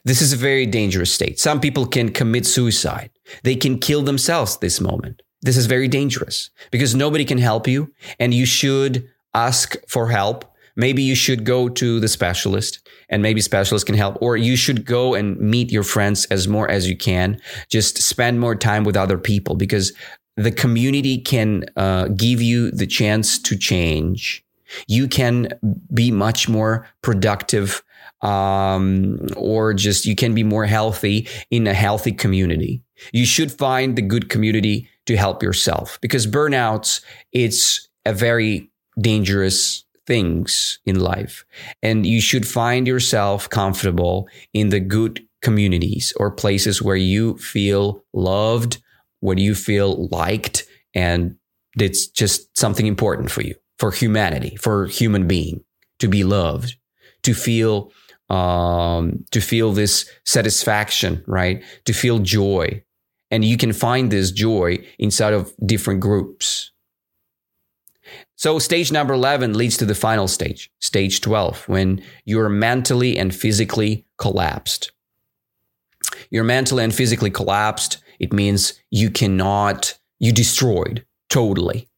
This 0.05 0.23
is 0.23 0.33
a 0.33 0.37
very 0.37 0.67
dangerous 0.67 1.13
state. 1.13 1.39
Some 1.41 1.61
people 1.61 1.87
can 1.87 2.11
commit 2.11 2.47
suicide. 2.47 3.11
They 3.43 3.57
can 3.57 3.79
kill 3.79 4.03
themselves 4.03 4.57
this 4.57 4.81
moment. 4.81 5.23
This 5.43 5.57
is 5.57 5.67
very 5.67 5.89
dangerous 5.89 6.51
because 6.71 6.95
nobody 6.95 7.25
can 7.25 7.39
help 7.39 7.67
you 7.67 7.93
and 8.19 8.33
you 8.33 8.47
should 8.47 9.09
ask 9.35 9.77
for 9.89 10.09
help 10.09 10.45
maybe 10.77 11.03
you 11.03 11.15
should 11.15 11.45
go 11.45 11.69
to 11.69 12.01
the 12.01 12.09
specialist 12.09 12.87
and 13.09 13.23
maybe 13.23 13.41
specialist 13.41 13.87
can 13.87 13.95
help 13.95 14.17
or 14.21 14.37
you 14.37 14.57
should 14.57 14.85
go 14.85 15.15
and 15.15 15.39
meet 15.39 15.71
your 15.71 15.83
friends 15.83 16.25
as 16.27 16.49
more 16.49 16.71
as 16.71 16.89
you 16.89 16.97
can. 16.97 17.41
Just 17.69 17.99
spend 17.99 18.41
more 18.41 18.55
time 18.55 18.85
with 18.85 18.97
other 18.97 19.19
people 19.19 19.55
because 19.55 19.93
the 20.37 20.51
community 20.51 21.19
can 21.19 21.65
uh, 21.77 22.09
give 22.09 22.43
you 22.43 22.71
the 22.71 22.87
chance 22.87 23.39
to 23.39 23.57
change. 23.57 24.45
You 24.89 25.07
can 25.07 25.49
be 25.93 26.11
much 26.11 26.49
more 26.49 26.89
productive 27.03 27.83
um, 28.23 29.19
or 29.37 29.75
just 29.75 30.07
you 30.07 30.17
can 30.17 30.35
be 30.35 30.43
more 30.43 30.67
healthy 30.67 31.29
in 31.51 31.67
a 31.67 31.75
healthy 31.75 32.11
community. 32.11 32.83
You 33.13 33.27
should 33.27 33.53
find 33.53 33.97
the 33.97 34.03
good 34.03 34.31
community 34.31 34.89
to 35.07 35.17
help 35.17 35.43
yourself 35.43 35.99
because 36.01 36.27
burnouts 36.27 37.03
it's 37.33 37.89
a 38.07 38.13
very 38.13 38.71
dangerous 38.99 39.84
things 40.07 40.79
in 40.85 41.01
life. 41.01 41.45
And 41.83 42.07
you 42.07 42.21
should 42.21 42.47
find 42.47 42.87
yourself 42.87 43.49
comfortable 43.49 44.29
in 44.53 44.69
the 44.69 44.81
good 44.81 45.27
communities 45.43 46.13
or 46.17 46.31
places 46.31 46.83
where 46.83 46.97
you 46.97 47.37
feel 47.39 48.05
loved, 48.13 48.83
where 49.21 49.39
you 49.39 49.55
feel 49.55 50.09
liked, 50.09 50.67
and 50.95 51.37
it's 51.79 52.07
just 52.07 52.57
something 52.57 52.87
important 52.87 53.31
for 53.31 53.43
you, 53.43 53.55
for 53.79 53.91
humanity, 53.91 54.57
for 54.57 54.87
human 54.87 55.27
being 55.27 55.65
to 55.99 56.09
be 56.09 56.25
loved, 56.25 56.77
to 57.23 57.35
feel 57.35 57.93
um, 58.31 59.25
to 59.33 59.41
feel 59.41 59.73
this 59.73 60.11
satisfaction, 60.25 61.23
right? 61.27 61.63
To 61.85 61.93
feel 61.93 62.19
joy. 62.21 62.83
And 63.31 63.45
you 63.45 63.57
can 63.57 63.73
find 63.73 64.11
this 64.11 64.31
joy 64.31 64.79
inside 64.99 65.35
of 65.35 65.53
different 65.65 66.01
groups. 66.01 66.71
So 68.37 68.59
stage 68.59 68.93
number 68.93 69.15
11 69.15 69.55
leads 69.55 69.77
to 69.79 69.87
the 69.87 69.95
final 69.95 70.29
stage, 70.29 70.71
stage 70.81 71.21
12, 71.21 71.69
when 71.69 72.03
you're 72.25 72.49
mentally 72.49 73.17
and 73.17 73.35
physically 73.35 74.05
collapsed. 74.19 74.93
You're 76.31 76.45
mentally 76.45 76.85
and 76.85 76.95
physically 76.95 77.31
collapsed. 77.31 77.99
It 78.19 78.33
means 78.33 78.81
you 78.91 79.11
cannot, 79.11 79.99
you 80.19 80.33
destroyed 80.33 81.05
totally. 81.29 81.89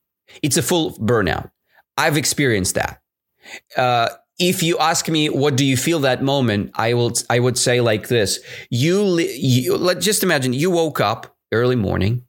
It's 0.42 0.56
a 0.56 0.62
full 0.62 0.92
burnout. 0.92 1.50
I've 1.96 2.16
experienced 2.16 2.74
that. 2.74 3.00
Uh, 3.76 4.08
if 4.38 4.62
you 4.62 4.78
ask 4.78 5.08
me 5.08 5.28
what 5.28 5.56
do 5.56 5.64
you 5.64 5.76
feel 5.76 6.00
that 6.00 6.22
moment, 6.22 6.72
I 6.74 6.94
will 6.94 7.14
I 7.30 7.38
would 7.38 7.56
say 7.56 7.80
like 7.80 8.08
this: 8.08 8.40
you, 8.68 9.18
you 9.18 9.76
let 9.76 10.00
just 10.00 10.22
imagine 10.22 10.52
you 10.52 10.70
woke 10.70 11.00
up 11.00 11.34
early 11.52 11.76
morning 11.76 12.24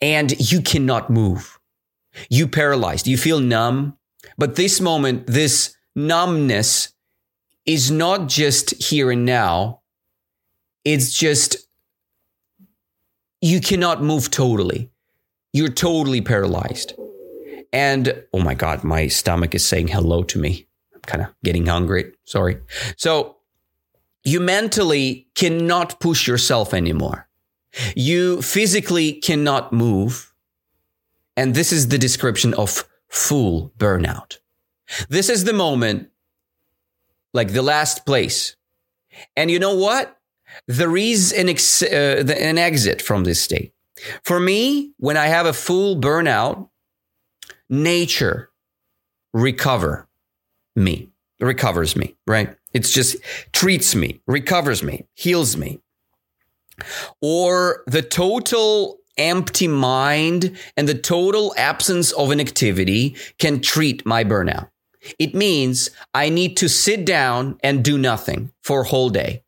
and 0.00 0.32
you 0.40 0.60
cannot 0.60 1.10
move 1.10 1.59
you 2.28 2.48
paralyzed, 2.48 3.06
you 3.06 3.16
feel 3.16 3.40
numb. 3.40 3.96
But 4.36 4.56
this 4.56 4.80
moment, 4.80 5.26
this 5.26 5.76
numbness 5.94 6.92
is 7.66 7.90
not 7.90 8.28
just 8.28 8.82
here 8.82 9.10
and 9.10 9.24
now. 9.24 9.80
It's 10.84 11.12
just, 11.12 11.56
you 13.40 13.60
cannot 13.60 14.02
move 14.02 14.30
totally. 14.30 14.90
You're 15.52 15.68
totally 15.68 16.20
paralyzed. 16.20 16.94
And 17.72 18.24
oh 18.32 18.40
my 18.40 18.54
God, 18.54 18.82
my 18.82 19.08
stomach 19.08 19.54
is 19.54 19.64
saying 19.64 19.88
hello 19.88 20.22
to 20.24 20.38
me. 20.38 20.66
I'm 20.94 21.00
kind 21.02 21.22
of 21.22 21.28
getting 21.44 21.66
hungry. 21.66 22.12
Sorry. 22.24 22.58
So 22.96 23.36
you 24.24 24.40
mentally 24.40 25.28
cannot 25.34 26.00
push 26.00 26.26
yourself 26.26 26.74
anymore. 26.74 27.28
You 27.94 28.42
physically 28.42 29.14
cannot 29.14 29.72
move 29.72 30.29
and 31.36 31.54
this 31.54 31.72
is 31.72 31.88
the 31.88 31.98
description 31.98 32.54
of 32.54 32.84
full 33.08 33.72
burnout. 33.78 34.38
This 35.08 35.28
is 35.28 35.44
the 35.44 35.52
moment, 35.52 36.10
like 37.32 37.52
the 37.52 37.62
last 37.62 38.06
place. 38.06 38.56
And 39.36 39.50
you 39.50 39.58
know 39.58 39.74
what? 39.74 40.16
There 40.66 40.96
is 40.96 41.32
an, 41.32 41.48
ex- 41.48 41.82
uh, 41.82 42.24
an 42.38 42.58
exit 42.58 43.00
from 43.02 43.24
this 43.24 43.40
state. 43.40 43.72
For 44.24 44.40
me, 44.40 44.92
when 44.98 45.16
I 45.16 45.26
have 45.26 45.46
a 45.46 45.52
full 45.52 46.00
burnout, 46.00 46.68
nature 47.68 48.50
recover 49.32 50.08
me, 50.74 51.10
recovers 51.38 51.94
me, 51.96 52.16
right? 52.26 52.56
It's 52.72 52.90
just 52.90 53.16
treats 53.52 53.94
me, 53.94 54.20
recovers 54.26 54.82
me, 54.82 55.06
heals 55.14 55.56
me. 55.56 55.80
Or 57.20 57.82
the 57.86 58.02
total 58.02 58.99
empty 59.20 59.68
mind 59.68 60.56
and 60.76 60.88
the 60.88 60.94
total 60.94 61.54
absence 61.56 62.10
of 62.12 62.30
an 62.30 62.40
activity 62.40 63.14
can 63.38 63.60
treat 63.60 64.04
my 64.04 64.24
burnout. 64.24 64.68
It 65.18 65.34
means 65.34 65.90
I 66.14 66.28
need 66.28 66.56
to 66.58 66.68
sit 66.68 67.04
down 67.04 67.58
and 67.62 67.84
do 67.84 67.96
nothing 67.96 68.52
for 68.62 68.82
a 68.82 68.86
whole 68.86 69.10
day. 69.10 69.42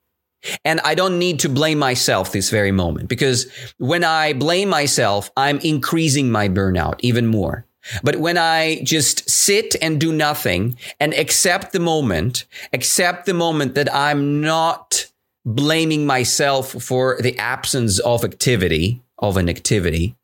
And 0.64 0.80
I 0.80 0.94
don't 0.94 1.18
need 1.18 1.40
to 1.40 1.48
blame 1.48 1.78
myself 1.78 2.32
this 2.32 2.50
very 2.50 2.72
moment 2.72 3.08
because 3.08 3.50
when 3.78 4.02
I 4.02 4.32
blame 4.32 4.68
myself, 4.68 5.30
I'm 5.36 5.58
increasing 5.60 6.30
my 6.30 6.48
burnout 6.48 6.96
even 7.00 7.26
more. 7.26 7.64
But 8.02 8.16
when 8.16 8.38
I 8.38 8.82
just 8.84 9.28
sit 9.28 9.74
and 9.82 10.00
do 10.00 10.12
nothing 10.12 10.76
and 11.00 11.14
accept 11.14 11.72
the 11.72 11.80
moment, 11.80 12.44
accept 12.72 13.26
the 13.26 13.34
moment 13.34 13.74
that 13.74 13.92
I'm 13.94 14.40
not 14.40 15.06
blaming 15.44 16.06
myself 16.06 16.70
for 16.70 17.18
the 17.20 17.36
absence 17.38 17.98
of 18.00 18.24
activity, 18.24 19.02
of 19.22 19.36
an 19.38 19.48
activity. 19.48 20.16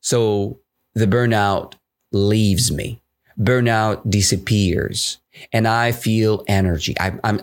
So 0.00 0.60
the 0.94 1.06
burnout 1.06 1.74
leaves 2.12 2.72
me. 2.72 3.02
Burnout 3.38 4.08
disappears 4.08 5.18
and 5.52 5.68
I 5.68 5.92
feel 5.92 6.44
energy. 6.48 6.94
I, 6.98 7.12
I'm, 7.22 7.42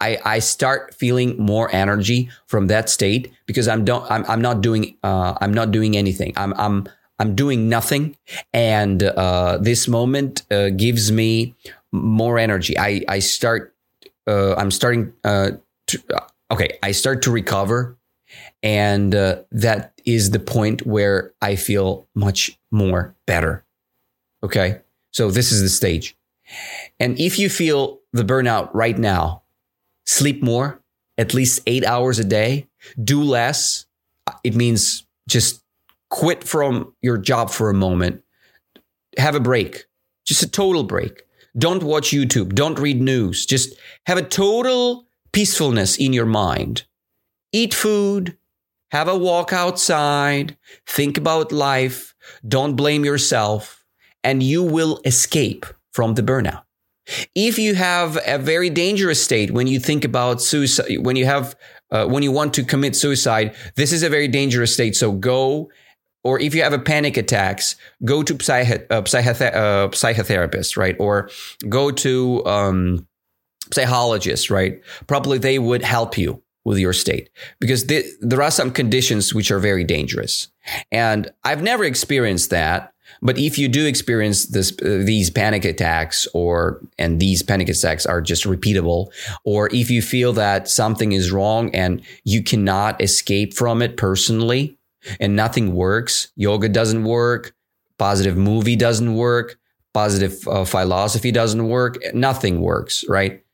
I, 0.00 0.18
I 0.24 0.38
start 0.40 0.94
feeling 0.94 1.36
more 1.38 1.74
energy 1.74 2.28
from 2.46 2.66
that 2.68 2.90
state 2.90 3.32
because 3.46 3.68
I'm 3.68 3.84
don't 3.84 4.08
I'm, 4.10 4.24
I'm 4.28 4.42
not 4.42 4.60
doing 4.60 4.96
uh, 5.02 5.34
I'm 5.40 5.54
not 5.54 5.70
doing 5.70 5.96
anything. 5.96 6.34
I'm 6.36 6.52
I'm 6.54 6.88
I'm 7.18 7.34
doing 7.34 7.68
nothing, 7.68 8.16
and 8.52 9.02
uh, 9.02 9.58
this 9.60 9.88
moment 9.88 10.42
uh, 10.50 10.70
gives 10.70 11.10
me 11.10 11.54
more 11.92 12.38
energy. 12.38 12.76
I 12.78 13.02
I 13.08 13.20
start. 13.20 13.74
Uh, 14.26 14.54
I'm 14.56 14.70
starting. 14.70 15.12
Uh, 15.22 15.52
to, 15.86 16.02
uh, 16.12 16.20
okay, 16.50 16.78
I 16.82 16.92
start 16.92 17.22
to 17.22 17.30
recover, 17.30 17.96
and 18.64 19.14
uh, 19.14 19.42
that 19.52 19.92
is 20.06 20.30
the 20.30 20.40
point 20.40 20.86
where 20.86 21.34
I 21.42 21.54
feel 21.54 22.08
much 22.14 22.58
more 22.70 23.14
better. 23.26 23.64
Okay, 24.42 24.80
so 25.12 25.30
this 25.30 25.52
is 25.52 25.60
the 25.62 25.68
stage, 25.68 26.16
and 26.98 27.20
if 27.20 27.38
you 27.38 27.48
feel 27.48 28.00
the 28.12 28.24
burnout 28.24 28.70
right 28.74 28.98
now, 28.98 29.42
sleep 30.06 30.42
more, 30.42 30.82
at 31.18 31.34
least 31.34 31.60
eight 31.66 31.84
hours 31.84 32.18
a 32.18 32.24
day, 32.24 32.66
do 33.02 33.22
less. 33.22 33.86
It 34.42 34.54
means 34.54 35.06
just 35.28 35.62
quit 36.10 36.44
from 36.44 36.94
your 37.02 37.18
job 37.18 37.50
for 37.50 37.70
a 37.70 37.74
moment, 37.74 38.22
have 39.18 39.34
a 39.34 39.40
break, 39.40 39.84
just 40.24 40.42
a 40.42 40.48
total 40.48 40.84
break. 40.84 41.22
Don't 41.56 41.82
watch 41.82 42.10
YouTube, 42.10 42.54
don't 42.54 42.78
read 42.78 43.00
news, 43.00 43.46
just 43.46 43.74
have 44.06 44.18
a 44.18 44.22
total 44.22 45.06
peacefulness 45.32 45.96
in 45.96 46.12
your 46.12 46.26
mind. 46.26 46.84
Eat 47.52 47.72
food, 47.72 48.36
have 48.94 49.08
a 49.08 49.18
walk 49.18 49.52
outside, 49.52 50.56
think 50.86 51.18
about 51.18 51.50
life, 51.50 52.14
don't 52.46 52.76
blame 52.76 53.04
yourself, 53.04 53.84
and 54.22 54.40
you 54.40 54.62
will 54.62 55.00
escape 55.04 55.66
from 55.92 56.14
the 56.14 56.22
burnout. 56.22 56.62
If 57.34 57.58
you 57.58 57.74
have 57.74 58.16
a 58.24 58.38
very 58.38 58.70
dangerous 58.70 59.20
state 59.20 59.50
when 59.50 59.66
you 59.66 59.80
think 59.80 60.04
about 60.04 60.40
suicide, 60.40 60.98
when 61.00 61.16
you 61.16 61.24
have, 61.24 61.56
uh, 61.90 62.06
when 62.06 62.22
you 62.22 62.30
want 62.30 62.54
to 62.54 62.62
commit 62.62 62.94
suicide, 62.94 63.56
this 63.74 63.90
is 63.92 64.04
a 64.04 64.08
very 64.08 64.28
dangerous 64.28 64.72
state. 64.72 64.94
So 64.94 65.10
go 65.10 65.70
or 66.22 66.38
if 66.38 66.54
you 66.54 66.62
have 66.62 66.72
a 66.72 66.78
panic 66.78 67.16
attacks, 67.16 67.74
go 68.04 68.22
to 68.22 68.42
psych- 68.42 68.86
uh, 68.90 68.94
uh, 68.94 69.02
psychotherapist, 69.02 70.76
right? 70.76 70.96
Or 71.00 71.28
go 71.68 71.90
to 71.90 72.46
um, 72.46 73.08
psychologist, 73.72 74.50
right? 74.50 74.80
Probably 75.08 75.38
they 75.38 75.58
would 75.58 75.82
help 75.82 76.16
you 76.16 76.43
with 76.64 76.78
your 76.78 76.92
state 76.92 77.30
because 77.60 77.84
th- 77.84 78.06
there 78.20 78.42
are 78.42 78.50
some 78.50 78.70
conditions 78.70 79.34
which 79.34 79.50
are 79.50 79.58
very 79.58 79.84
dangerous. 79.84 80.48
And 80.90 81.30
I've 81.44 81.62
never 81.62 81.84
experienced 81.84 82.50
that. 82.50 82.92
But 83.22 83.38
if 83.38 83.58
you 83.58 83.68
do 83.68 83.86
experience 83.86 84.46
this, 84.46 84.72
uh, 84.82 85.02
these 85.04 85.30
panic 85.30 85.64
attacks, 85.64 86.26
or 86.34 86.80
and 86.98 87.20
these 87.20 87.42
panic 87.42 87.68
attacks 87.68 88.06
are 88.06 88.20
just 88.20 88.44
repeatable, 88.44 89.12
or 89.44 89.68
if 89.72 89.90
you 89.90 90.02
feel 90.02 90.32
that 90.32 90.68
something 90.68 91.12
is 91.12 91.30
wrong 91.30 91.74
and 91.74 92.02
you 92.24 92.42
cannot 92.42 93.00
escape 93.00 93.54
from 93.54 93.82
it 93.82 93.96
personally, 93.96 94.76
and 95.20 95.36
nothing 95.36 95.74
works. 95.74 96.32
Yoga 96.36 96.68
doesn't 96.68 97.04
work. 97.04 97.54
Positive 97.98 98.36
movie 98.36 98.76
doesn't 98.76 99.14
work. 99.14 99.58
Positive 99.92 100.36
uh, 100.48 100.64
philosophy 100.64 101.30
doesn't 101.30 101.68
work. 101.68 101.98
Nothing 102.14 102.60
works, 102.60 103.04
right? 103.08 103.44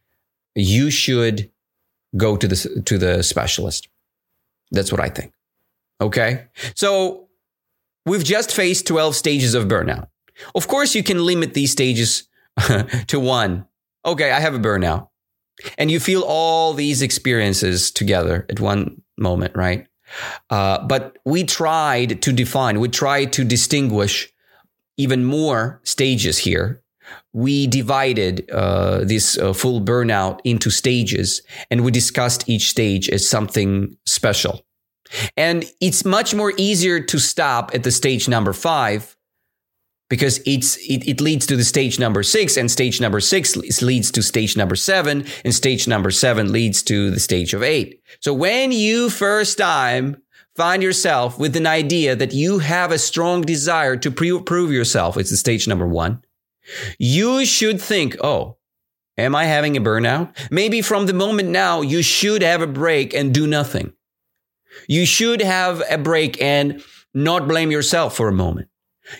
You 0.54 0.90
should 0.90 1.50
go 2.16 2.36
to 2.36 2.48
the 2.48 2.82
to 2.84 2.98
the 2.98 3.22
specialist. 3.22 3.88
That's 4.70 4.92
what 4.92 5.00
I 5.00 5.08
think. 5.08 5.32
Okay? 6.00 6.46
So, 6.74 7.28
we've 8.06 8.24
just 8.24 8.52
faced 8.52 8.86
12 8.86 9.16
stages 9.16 9.54
of 9.54 9.66
burnout. 9.66 10.08
Of 10.54 10.68
course, 10.68 10.94
you 10.94 11.02
can 11.02 11.24
limit 11.24 11.54
these 11.54 11.72
stages 11.72 12.28
to 13.08 13.20
one. 13.20 13.66
Okay, 14.04 14.30
I 14.30 14.40
have 14.40 14.54
a 14.54 14.58
burnout. 14.58 15.08
And 15.76 15.90
you 15.90 16.00
feel 16.00 16.22
all 16.22 16.72
these 16.72 17.02
experiences 17.02 17.90
together 17.90 18.46
at 18.48 18.60
one 18.60 19.02
moment, 19.18 19.54
right? 19.54 19.86
Uh, 20.48 20.84
but 20.86 21.18
we 21.24 21.44
tried 21.44 22.22
to 22.22 22.32
define, 22.32 22.80
we 22.80 22.88
tried 22.88 23.32
to 23.34 23.44
distinguish 23.44 24.32
even 24.96 25.24
more 25.24 25.80
stages 25.84 26.38
here. 26.38 26.82
We 27.32 27.66
divided 27.66 28.50
uh, 28.50 29.04
this 29.04 29.38
uh, 29.38 29.52
full 29.52 29.80
burnout 29.80 30.40
into 30.44 30.70
stages 30.70 31.42
and 31.70 31.82
we 31.82 31.90
discussed 31.90 32.48
each 32.48 32.70
stage 32.70 33.08
as 33.08 33.28
something 33.28 33.96
special. 34.06 34.64
And 35.36 35.64
it's 35.80 36.04
much 36.04 36.34
more 36.34 36.52
easier 36.56 37.00
to 37.00 37.18
stop 37.18 37.74
at 37.74 37.82
the 37.82 37.90
stage 37.90 38.28
number 38.28 38.52
five 38.52 39.16
because 40.10 40.40
it's 40.44 40.76
it, 40.76 41.08
it, 41.08 41.20
leads 41.22 41.46
to 41.46 41.56
the 41.56 41.64
stage 41.64 41.98
number 41.98 42.22
six 42.22 42.58
and 42.58 42.70
stage 42.70 43.00
number 43.00 43.20
six 43.20 43.56
leads 43.80 44.10
to 44.10 44.22
stage 44.22 44.56
number 44.56 44.76
seven 44.76 45.24
and 45.44 45.54
stage 45.54 45.88
number 45.88 46.10
seven 46.10 46.52
leads 46.52 46.82
to 46.82 47.10
the 47.10 47.20
stage 47.20 47.54
of 47.54 47.62
eight 47.62 48.02
so 48.20 48.34
when 48.34 48.72
you 48.72 49.08
first 49.08 49.56
time 49.56 50.20
find 50.56 50.82
yourself 50.82 51.38
with 51.38 51.56
an 51.56 51.66
idea 51.66 52.14
that 52.14 52.34
you 52.34 52.58
have 52.58 52.90
a 52.90 52.98
strong 52.98 53.40
desire 53.40 53.96
to 53.96 54.10
prove 54.10 54.72
yourself 54.72 55.16
it's 55.16 55.30
the 55.30 55.36
stage 55.36 55.66
number 55.66 55.86
one 55.86 56.22
you 56.98 57.44
should 57.44 57.80
think 57.80 58.16
oh 58.22 58.56
am 59.18 59.34
i 59.34 59.44
having 59.44 59.76
a 59.76 59.80
burnout 59.80 60.34
maybe 60.50 60.80
from 60.82 61.06
the 61.06 61.14
moment 61.14 61.48
now 61.48 61.80
you 61.80 62.02
should 62.02 62.42
have 62.42 62.62
a 62.62 62.66
break 62.66 63.14
and 63.14 63.34
do 63.34 63.46
nothing 63.46 63.92
you 64.88 65.04
should 65.04 65.40
have 65.40 65.82
a 65.90 65.98
break 65.98 66.40
and 66.40 66.82
not 67.12 67.48
blame 67.48 67.70
yourself 67.70 68.16
for 68.16 68.28
a 68.28 68.32
moment 68.32 68.68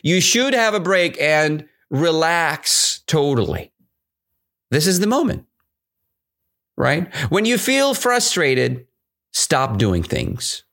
you 0.02 0.20
should 0.20 0.54
have 0.54 0.74
a 0.74 0.80
break 0.80 1.20
and 1.20 1.68
relax 1.90 3.02
totally. 3.06 3.72
This 4.70 4.86
is 4.86 5.00
the 5.00 5.06
moment, 5.06 5.46
right? 6.76 7.12
When 7.28 7.44
you 7.44 7.58
feel 7.58 7.94
frustrated, 7.94 8.86
stop 9.32 9.78
doing 9.78 10.02
things. 10.02 10.64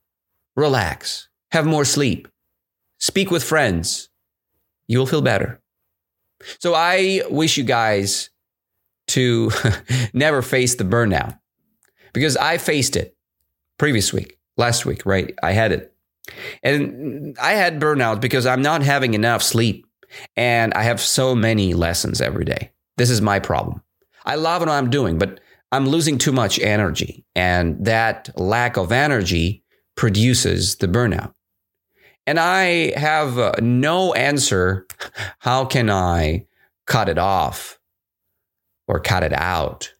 Relax. 0.55 1.29
Have 1.51 1.65
more 1.65 1.85
sleep. 1.85 2.27
Speak 2.99 3.31
with 3.31 3.43
friends. 3.43 4.09
You'll 4.87 5.07
feel 5.07 5.21
better. 5.21 5.61
So 6.59 6.73
I 6.73 7.21
wish 7.29 7.57
you 7.57 7.63
guys 7.63 8.29
to 9.07 9.51
never 10.13 10.41
face 10.41 10.75
the 10.75 10.83
burnout 10.83 11.39
because 12.13 12.37
I 12.37 12.57
faced 12.57 12.95
it 12.95 13.15
previous 13.77 14.13
week, 14.13 14.37
last 14.57 14.85
week, 14.85 15.05
right? 15.05 15.33
I 15.41 15.51
had 15.51 15.71
it. 15.71 15.93
And 16.61 17.37
I 17.39 17.53
had 17.53 17.79
burnout 17.79 18.19
because 18.19 18.45
I'm 18.45 18.61
not 18.61 18.83
having 18.83 19.13
enough 19.13 19.41
sleep 19.41 19.85
and 20.35 20.73
I 20.73 20.83
have 20.83 20.99
so 20.99 21.35
many 21.35 21.73
lessons 21.73 22.21
every 22.21 22.45
day. 22.45 22.71
This 22.97 23.09
is 23.09 23.21
my 23.21 23.39
problem. 23.39 23.81
I 24.25 24.35
love 24.35 24.61
what 24.61 24.69
I'm 24.69 24.89
doing, 24.89 25.17
but 25.17 25.39
I'm 25.71 25.87
losing 25.87 26.17
too 26.17 26.31
much 26.31 26.59
energy. 26.59 27.25
And 27.35 27.85
that 27.85 28.29
lack 28.39 28.77
of 28.77 28.91
energy 28.91 29.63
produces 29.95 30.75
the 30.75 30.87
burnout. 30.87 31.33
And 32.27 32.39
I 32.39 32.91
have 32.99 33.39
uh, 33.39 33.53
no 33.61 34.13
answer. 34.13 34.85
How 35.39 35.63
can 35.63 35.89
I 35.89 36.45
cut 36.85 37.07
it 37.07 37.17
off 37.17 37.79
or 38.87 38.99
cut 38.99 39.23
it 39.23 39.33
out? 39.33 39.93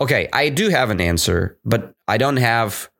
Okay, 0.00 0.28
I 0.32 0.48
do 0.48 0.68
have 0.68 0.90
an 0.90 1.00
answer, 1.00 1.58
but 1.64 1.94
I 2.06 2.16
don't 2.16 2.36
have 2.36 2.90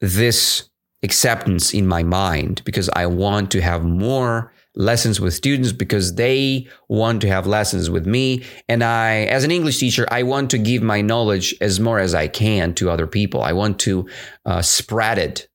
this 0.00 0.70
acceptance 1.02 1.74
in 1.74 1.86
my 1.86 2.02
mind 2.02 2.62
because 2.64 2.88
I 2.94 3.06
want 3.06 3.50
to 3.52 3.60
have 3.60 3.84
more 3.84 4.52
lessons 4.74 5.20
with 5.20 5.34
students 5.34 5.72
because 5.72 6.14
they 6.14 6.66
want 6.88 7.20
to 7.22 7.28
have 7.28 7.46
lessons 7.46 7.90
with 7.90 8.06
me. 8.06 8.42
And 8.68 8.82
I, 8.82 9.24
as 9.24 9.44
an 9.44 9.50
English 9.50 9.78
teacher, 9.78 10.06
I 10.10 10.22
want 10.22 10.50
to 10.50 10.58
give 10.58 10.82
my 10.82 11.02
knowledge 11.02 11.54
as 11.60 11.78
more 11.78 11.98
as 11.98 12.14
I 12.14 12.28
can 12.28 12.74
to 12.74 12.90
other 12.90 13.06
people. 13.06 13.42
I 13.42 13.52
want 13.52 13.78
to 13.80 14.08
uh, 14.46 14.62
spread 14.62 15.18
it. 15.18 15.48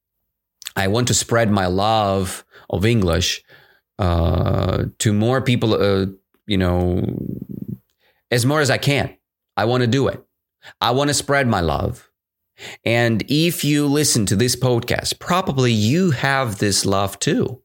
I 0.76 0.88
want 0.88 1.08
to 1.10 1.14
spread 1.14 1.52
my 1.52 1.68
love 1.68 2.46
of 2.70 2.86
English 2.86 3.44
uh, 4.00 4.86
to 5.00 5.14
more 5.14 5.42
people, 5.42 5.74
uh, 5.74 6.08
you 6.48 6.58
know, 6.58 7.04
as 8.30 8.46
more 8.46 8.62
as 8.62 8.70
I 8.70 8.78
can. 8.78 9.16
I 9.58 9.66
want 9.66 9.82
to 9.82 9.88
do 9.88 10.08
it. 10.08 10.24
I 10.80 10.92
want 10.92 11.10
to 11.10 11.14
spread 11.14 11.48
my 11.48 11.60
love. 11.60 12.10
And 12.86 13.24
if 13.28 13.64
you 13.64 13.88
listen 13.88 14.26
to 14.28 14.36
this 14.36 14.56
podcast, 14.56 15.20
probably 15.20 15.72
you 15.72 16.12
have 16.12 16.60
this 16.60 16.86
love 16.86 17.20
too. 17.20 17.62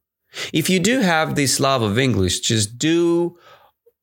If 0.53 0.69
you 0.69 0.81
do 0.81 1.01
have 1.01 1.35
this 1.35 1.61
love 1.61 1.83
of 1.83 1.99
English, 1.99 2.40
just 2.40 2.79
do 2.79 3.38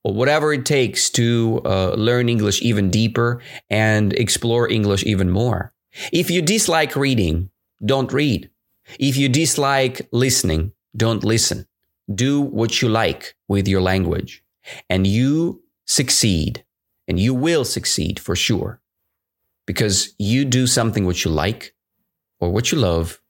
whatever 0.03 0.53
it 0.53 0.65
takes 0.65 1.09
to 1.11 1.61
uh, 1.65 1.93
learn 1.93 2.29
English 2.29 2.61
even 2.61 2.89
deeper 2.89 3.41
and 3.69 4.13
explore 4.13 4.69
English 4.69 5.03
even 5.03 5.29
more. 5.29 5.73
If 6.11 6.29
you 6.29 6.41
dislike 6.41 6.95
reading, 6.95 7.49
don't 7.83 8.11
read. 8.11 8.49
If 8.99 9.17
you 9.17 9.29
dislike 9.29 10.07
listening, 10.11 10.73
don't 10.95 11.23
listen. 11.23 11.67
Do 12.13 12.41
what 12.41 12.81
you 12.81 12.89
like 12.89 13.35
with 13.47 13.67
your 13.67 13.81
language 13.81 14.43
and 14.89 15.07
you 15.07 15.63
succeed 15.85 16.63
and 17.07 17.19
you 17.19 17.33
will 17.33 17.65
succeed 17.65 18.19
for 18.19 18.35
sure 18.35 18.81
because 19.65 20.13
you 20.19 20.45
do 20.45 20.67
something 20.67 21.05
which 21.05 21.25
you 21.25 21.31
like 21.31 21.73
or 22.39 22.51
what 22.51 22.71
you 22.71 22.77
love 22.77 23.21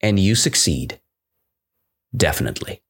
and 0.00 0.18
you 0.18 0.34
succeed. 0.34 1.00
Definitely. 2.16 2.82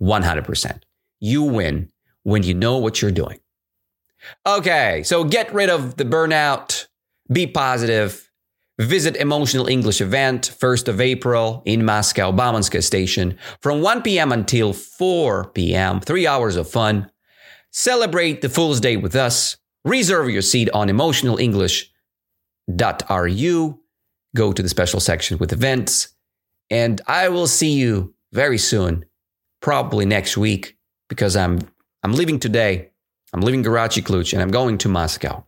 100%. 0.00 0.82
You 1.20 1.42
win 1.42 1.90
when 2.22 2.42
you 2.42 2.54
know 2.54 2.78
what 2.78 3.00
you're 3.00 3.10
doing. 3.10 3.40
Okay, 4.46 5.02
so 5.04 5.24
get 5.24 5.52
rid 5.52 5.70
of 5.70 5.96
the 5.96 6.04
burnout, 6.04 6.86
be 7.30 7.46
positive, 7.46 8.25
Visit 8.78 9.16
Emotional 9.16 9.68
English 9.68 10.02
event 10.02 10.54
1st 10.60 10.88
of 10.88 11.00
April 11.00 11.62
in 11.64 11.82
Moscow, 11.84 12.30
Baumanskaya 12.30 12.82
Station 12.82 13.38
from 13.62 13.80
1 13.80 14.02
p.m. 14.02 14.32
until 14.32 14.74
4 14.74 15.50
p.m. 15.52 16.00
3 16.00 16.26
hours 16.26 16.56
of 16.56 16.68
fun. 16.68 17.10
Celebrate 17.70 18.42
the 18.42 18.50
Fool's 18.50 18.80
Day 18.80 18.98
with 18.98 19.16
us. 19.16 19.56
Reserve 19.84 20.28
your 20.28 20.42
seat 20.42 20.68
on 20.74 20.88
emotionalenglish.ru. 20.88 23.80
Go 24.34 24.52
to 24.52 24.62
the 24.62 24.68
special 24.68 25.00
section 25.00 25.38
with 25.38 25.54
events. 25.54 26.08
And 26.68 27.00
I 27.06 27.30
will 27.30 27.46
see 27.46 27.72
you 27.72 28.14
very 28.32 28.58
soon, 28.58 29.06
probably 29.62 30.04
next 30.04 30.36
week, 30.36 30.76
because 31.08 31.34
I'm 31.34 31.60
I'm 32.02 32.12
leaving 32.12 32.38
today. 32.38 32.90
I'm 33.32 33.40
leaving 33.40 33.64
Goryachy 33.64 34.02
Klyuch 34.02 34.34
and 34.34 34.42
I'm 34.42 34.50
going 34.50 34.76
to 34.78 34.88
Moscow. 34.88 35.45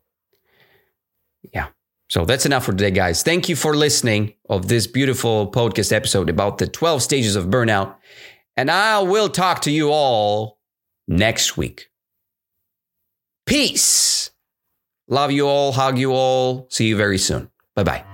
So 2.08 2.24
that's 2.24 2.46
enough 2.46 2.64
for 2.64 2.72
today, 2.72 2.90
guys. 2.90 3.22
Thank 3.22 3.48
you 3.48 3.56
for 3.56 3.76
listening 3.76 4.34
of 4.48 4.68
this 4.68 4.86
beautiful 4.86 5.50
podcast 5.50 5.92
episode 5.92 6.30
about 6.30 6.58
the 6.58 6.66
12 6.66 7.02
stages 7.02 7.36
of 7.36 7.46
burnout. 7.46 7.96
And 8.56 8.70
I 8.70 9.00
will 9.00 9.28
talk 9.28 9.60
to 9.62 9.70
you 9.70 9.90
all 9.90 10.58
next 11.06 11.56
week. 11.56 11.90
Peace. 13.46 14.30
Love 15.06 15.32
you 15.32 15.46
all. 15.46 15.72
Hug 15.72 15.98
you 15.98 16.12
all. 16.12 16.66
See 16.70 16.86
you 16.86 16.96
very 16.96 17.18
soon. 17.18 17.50
Bye 17.74 17.84
bye. 17.84 18.07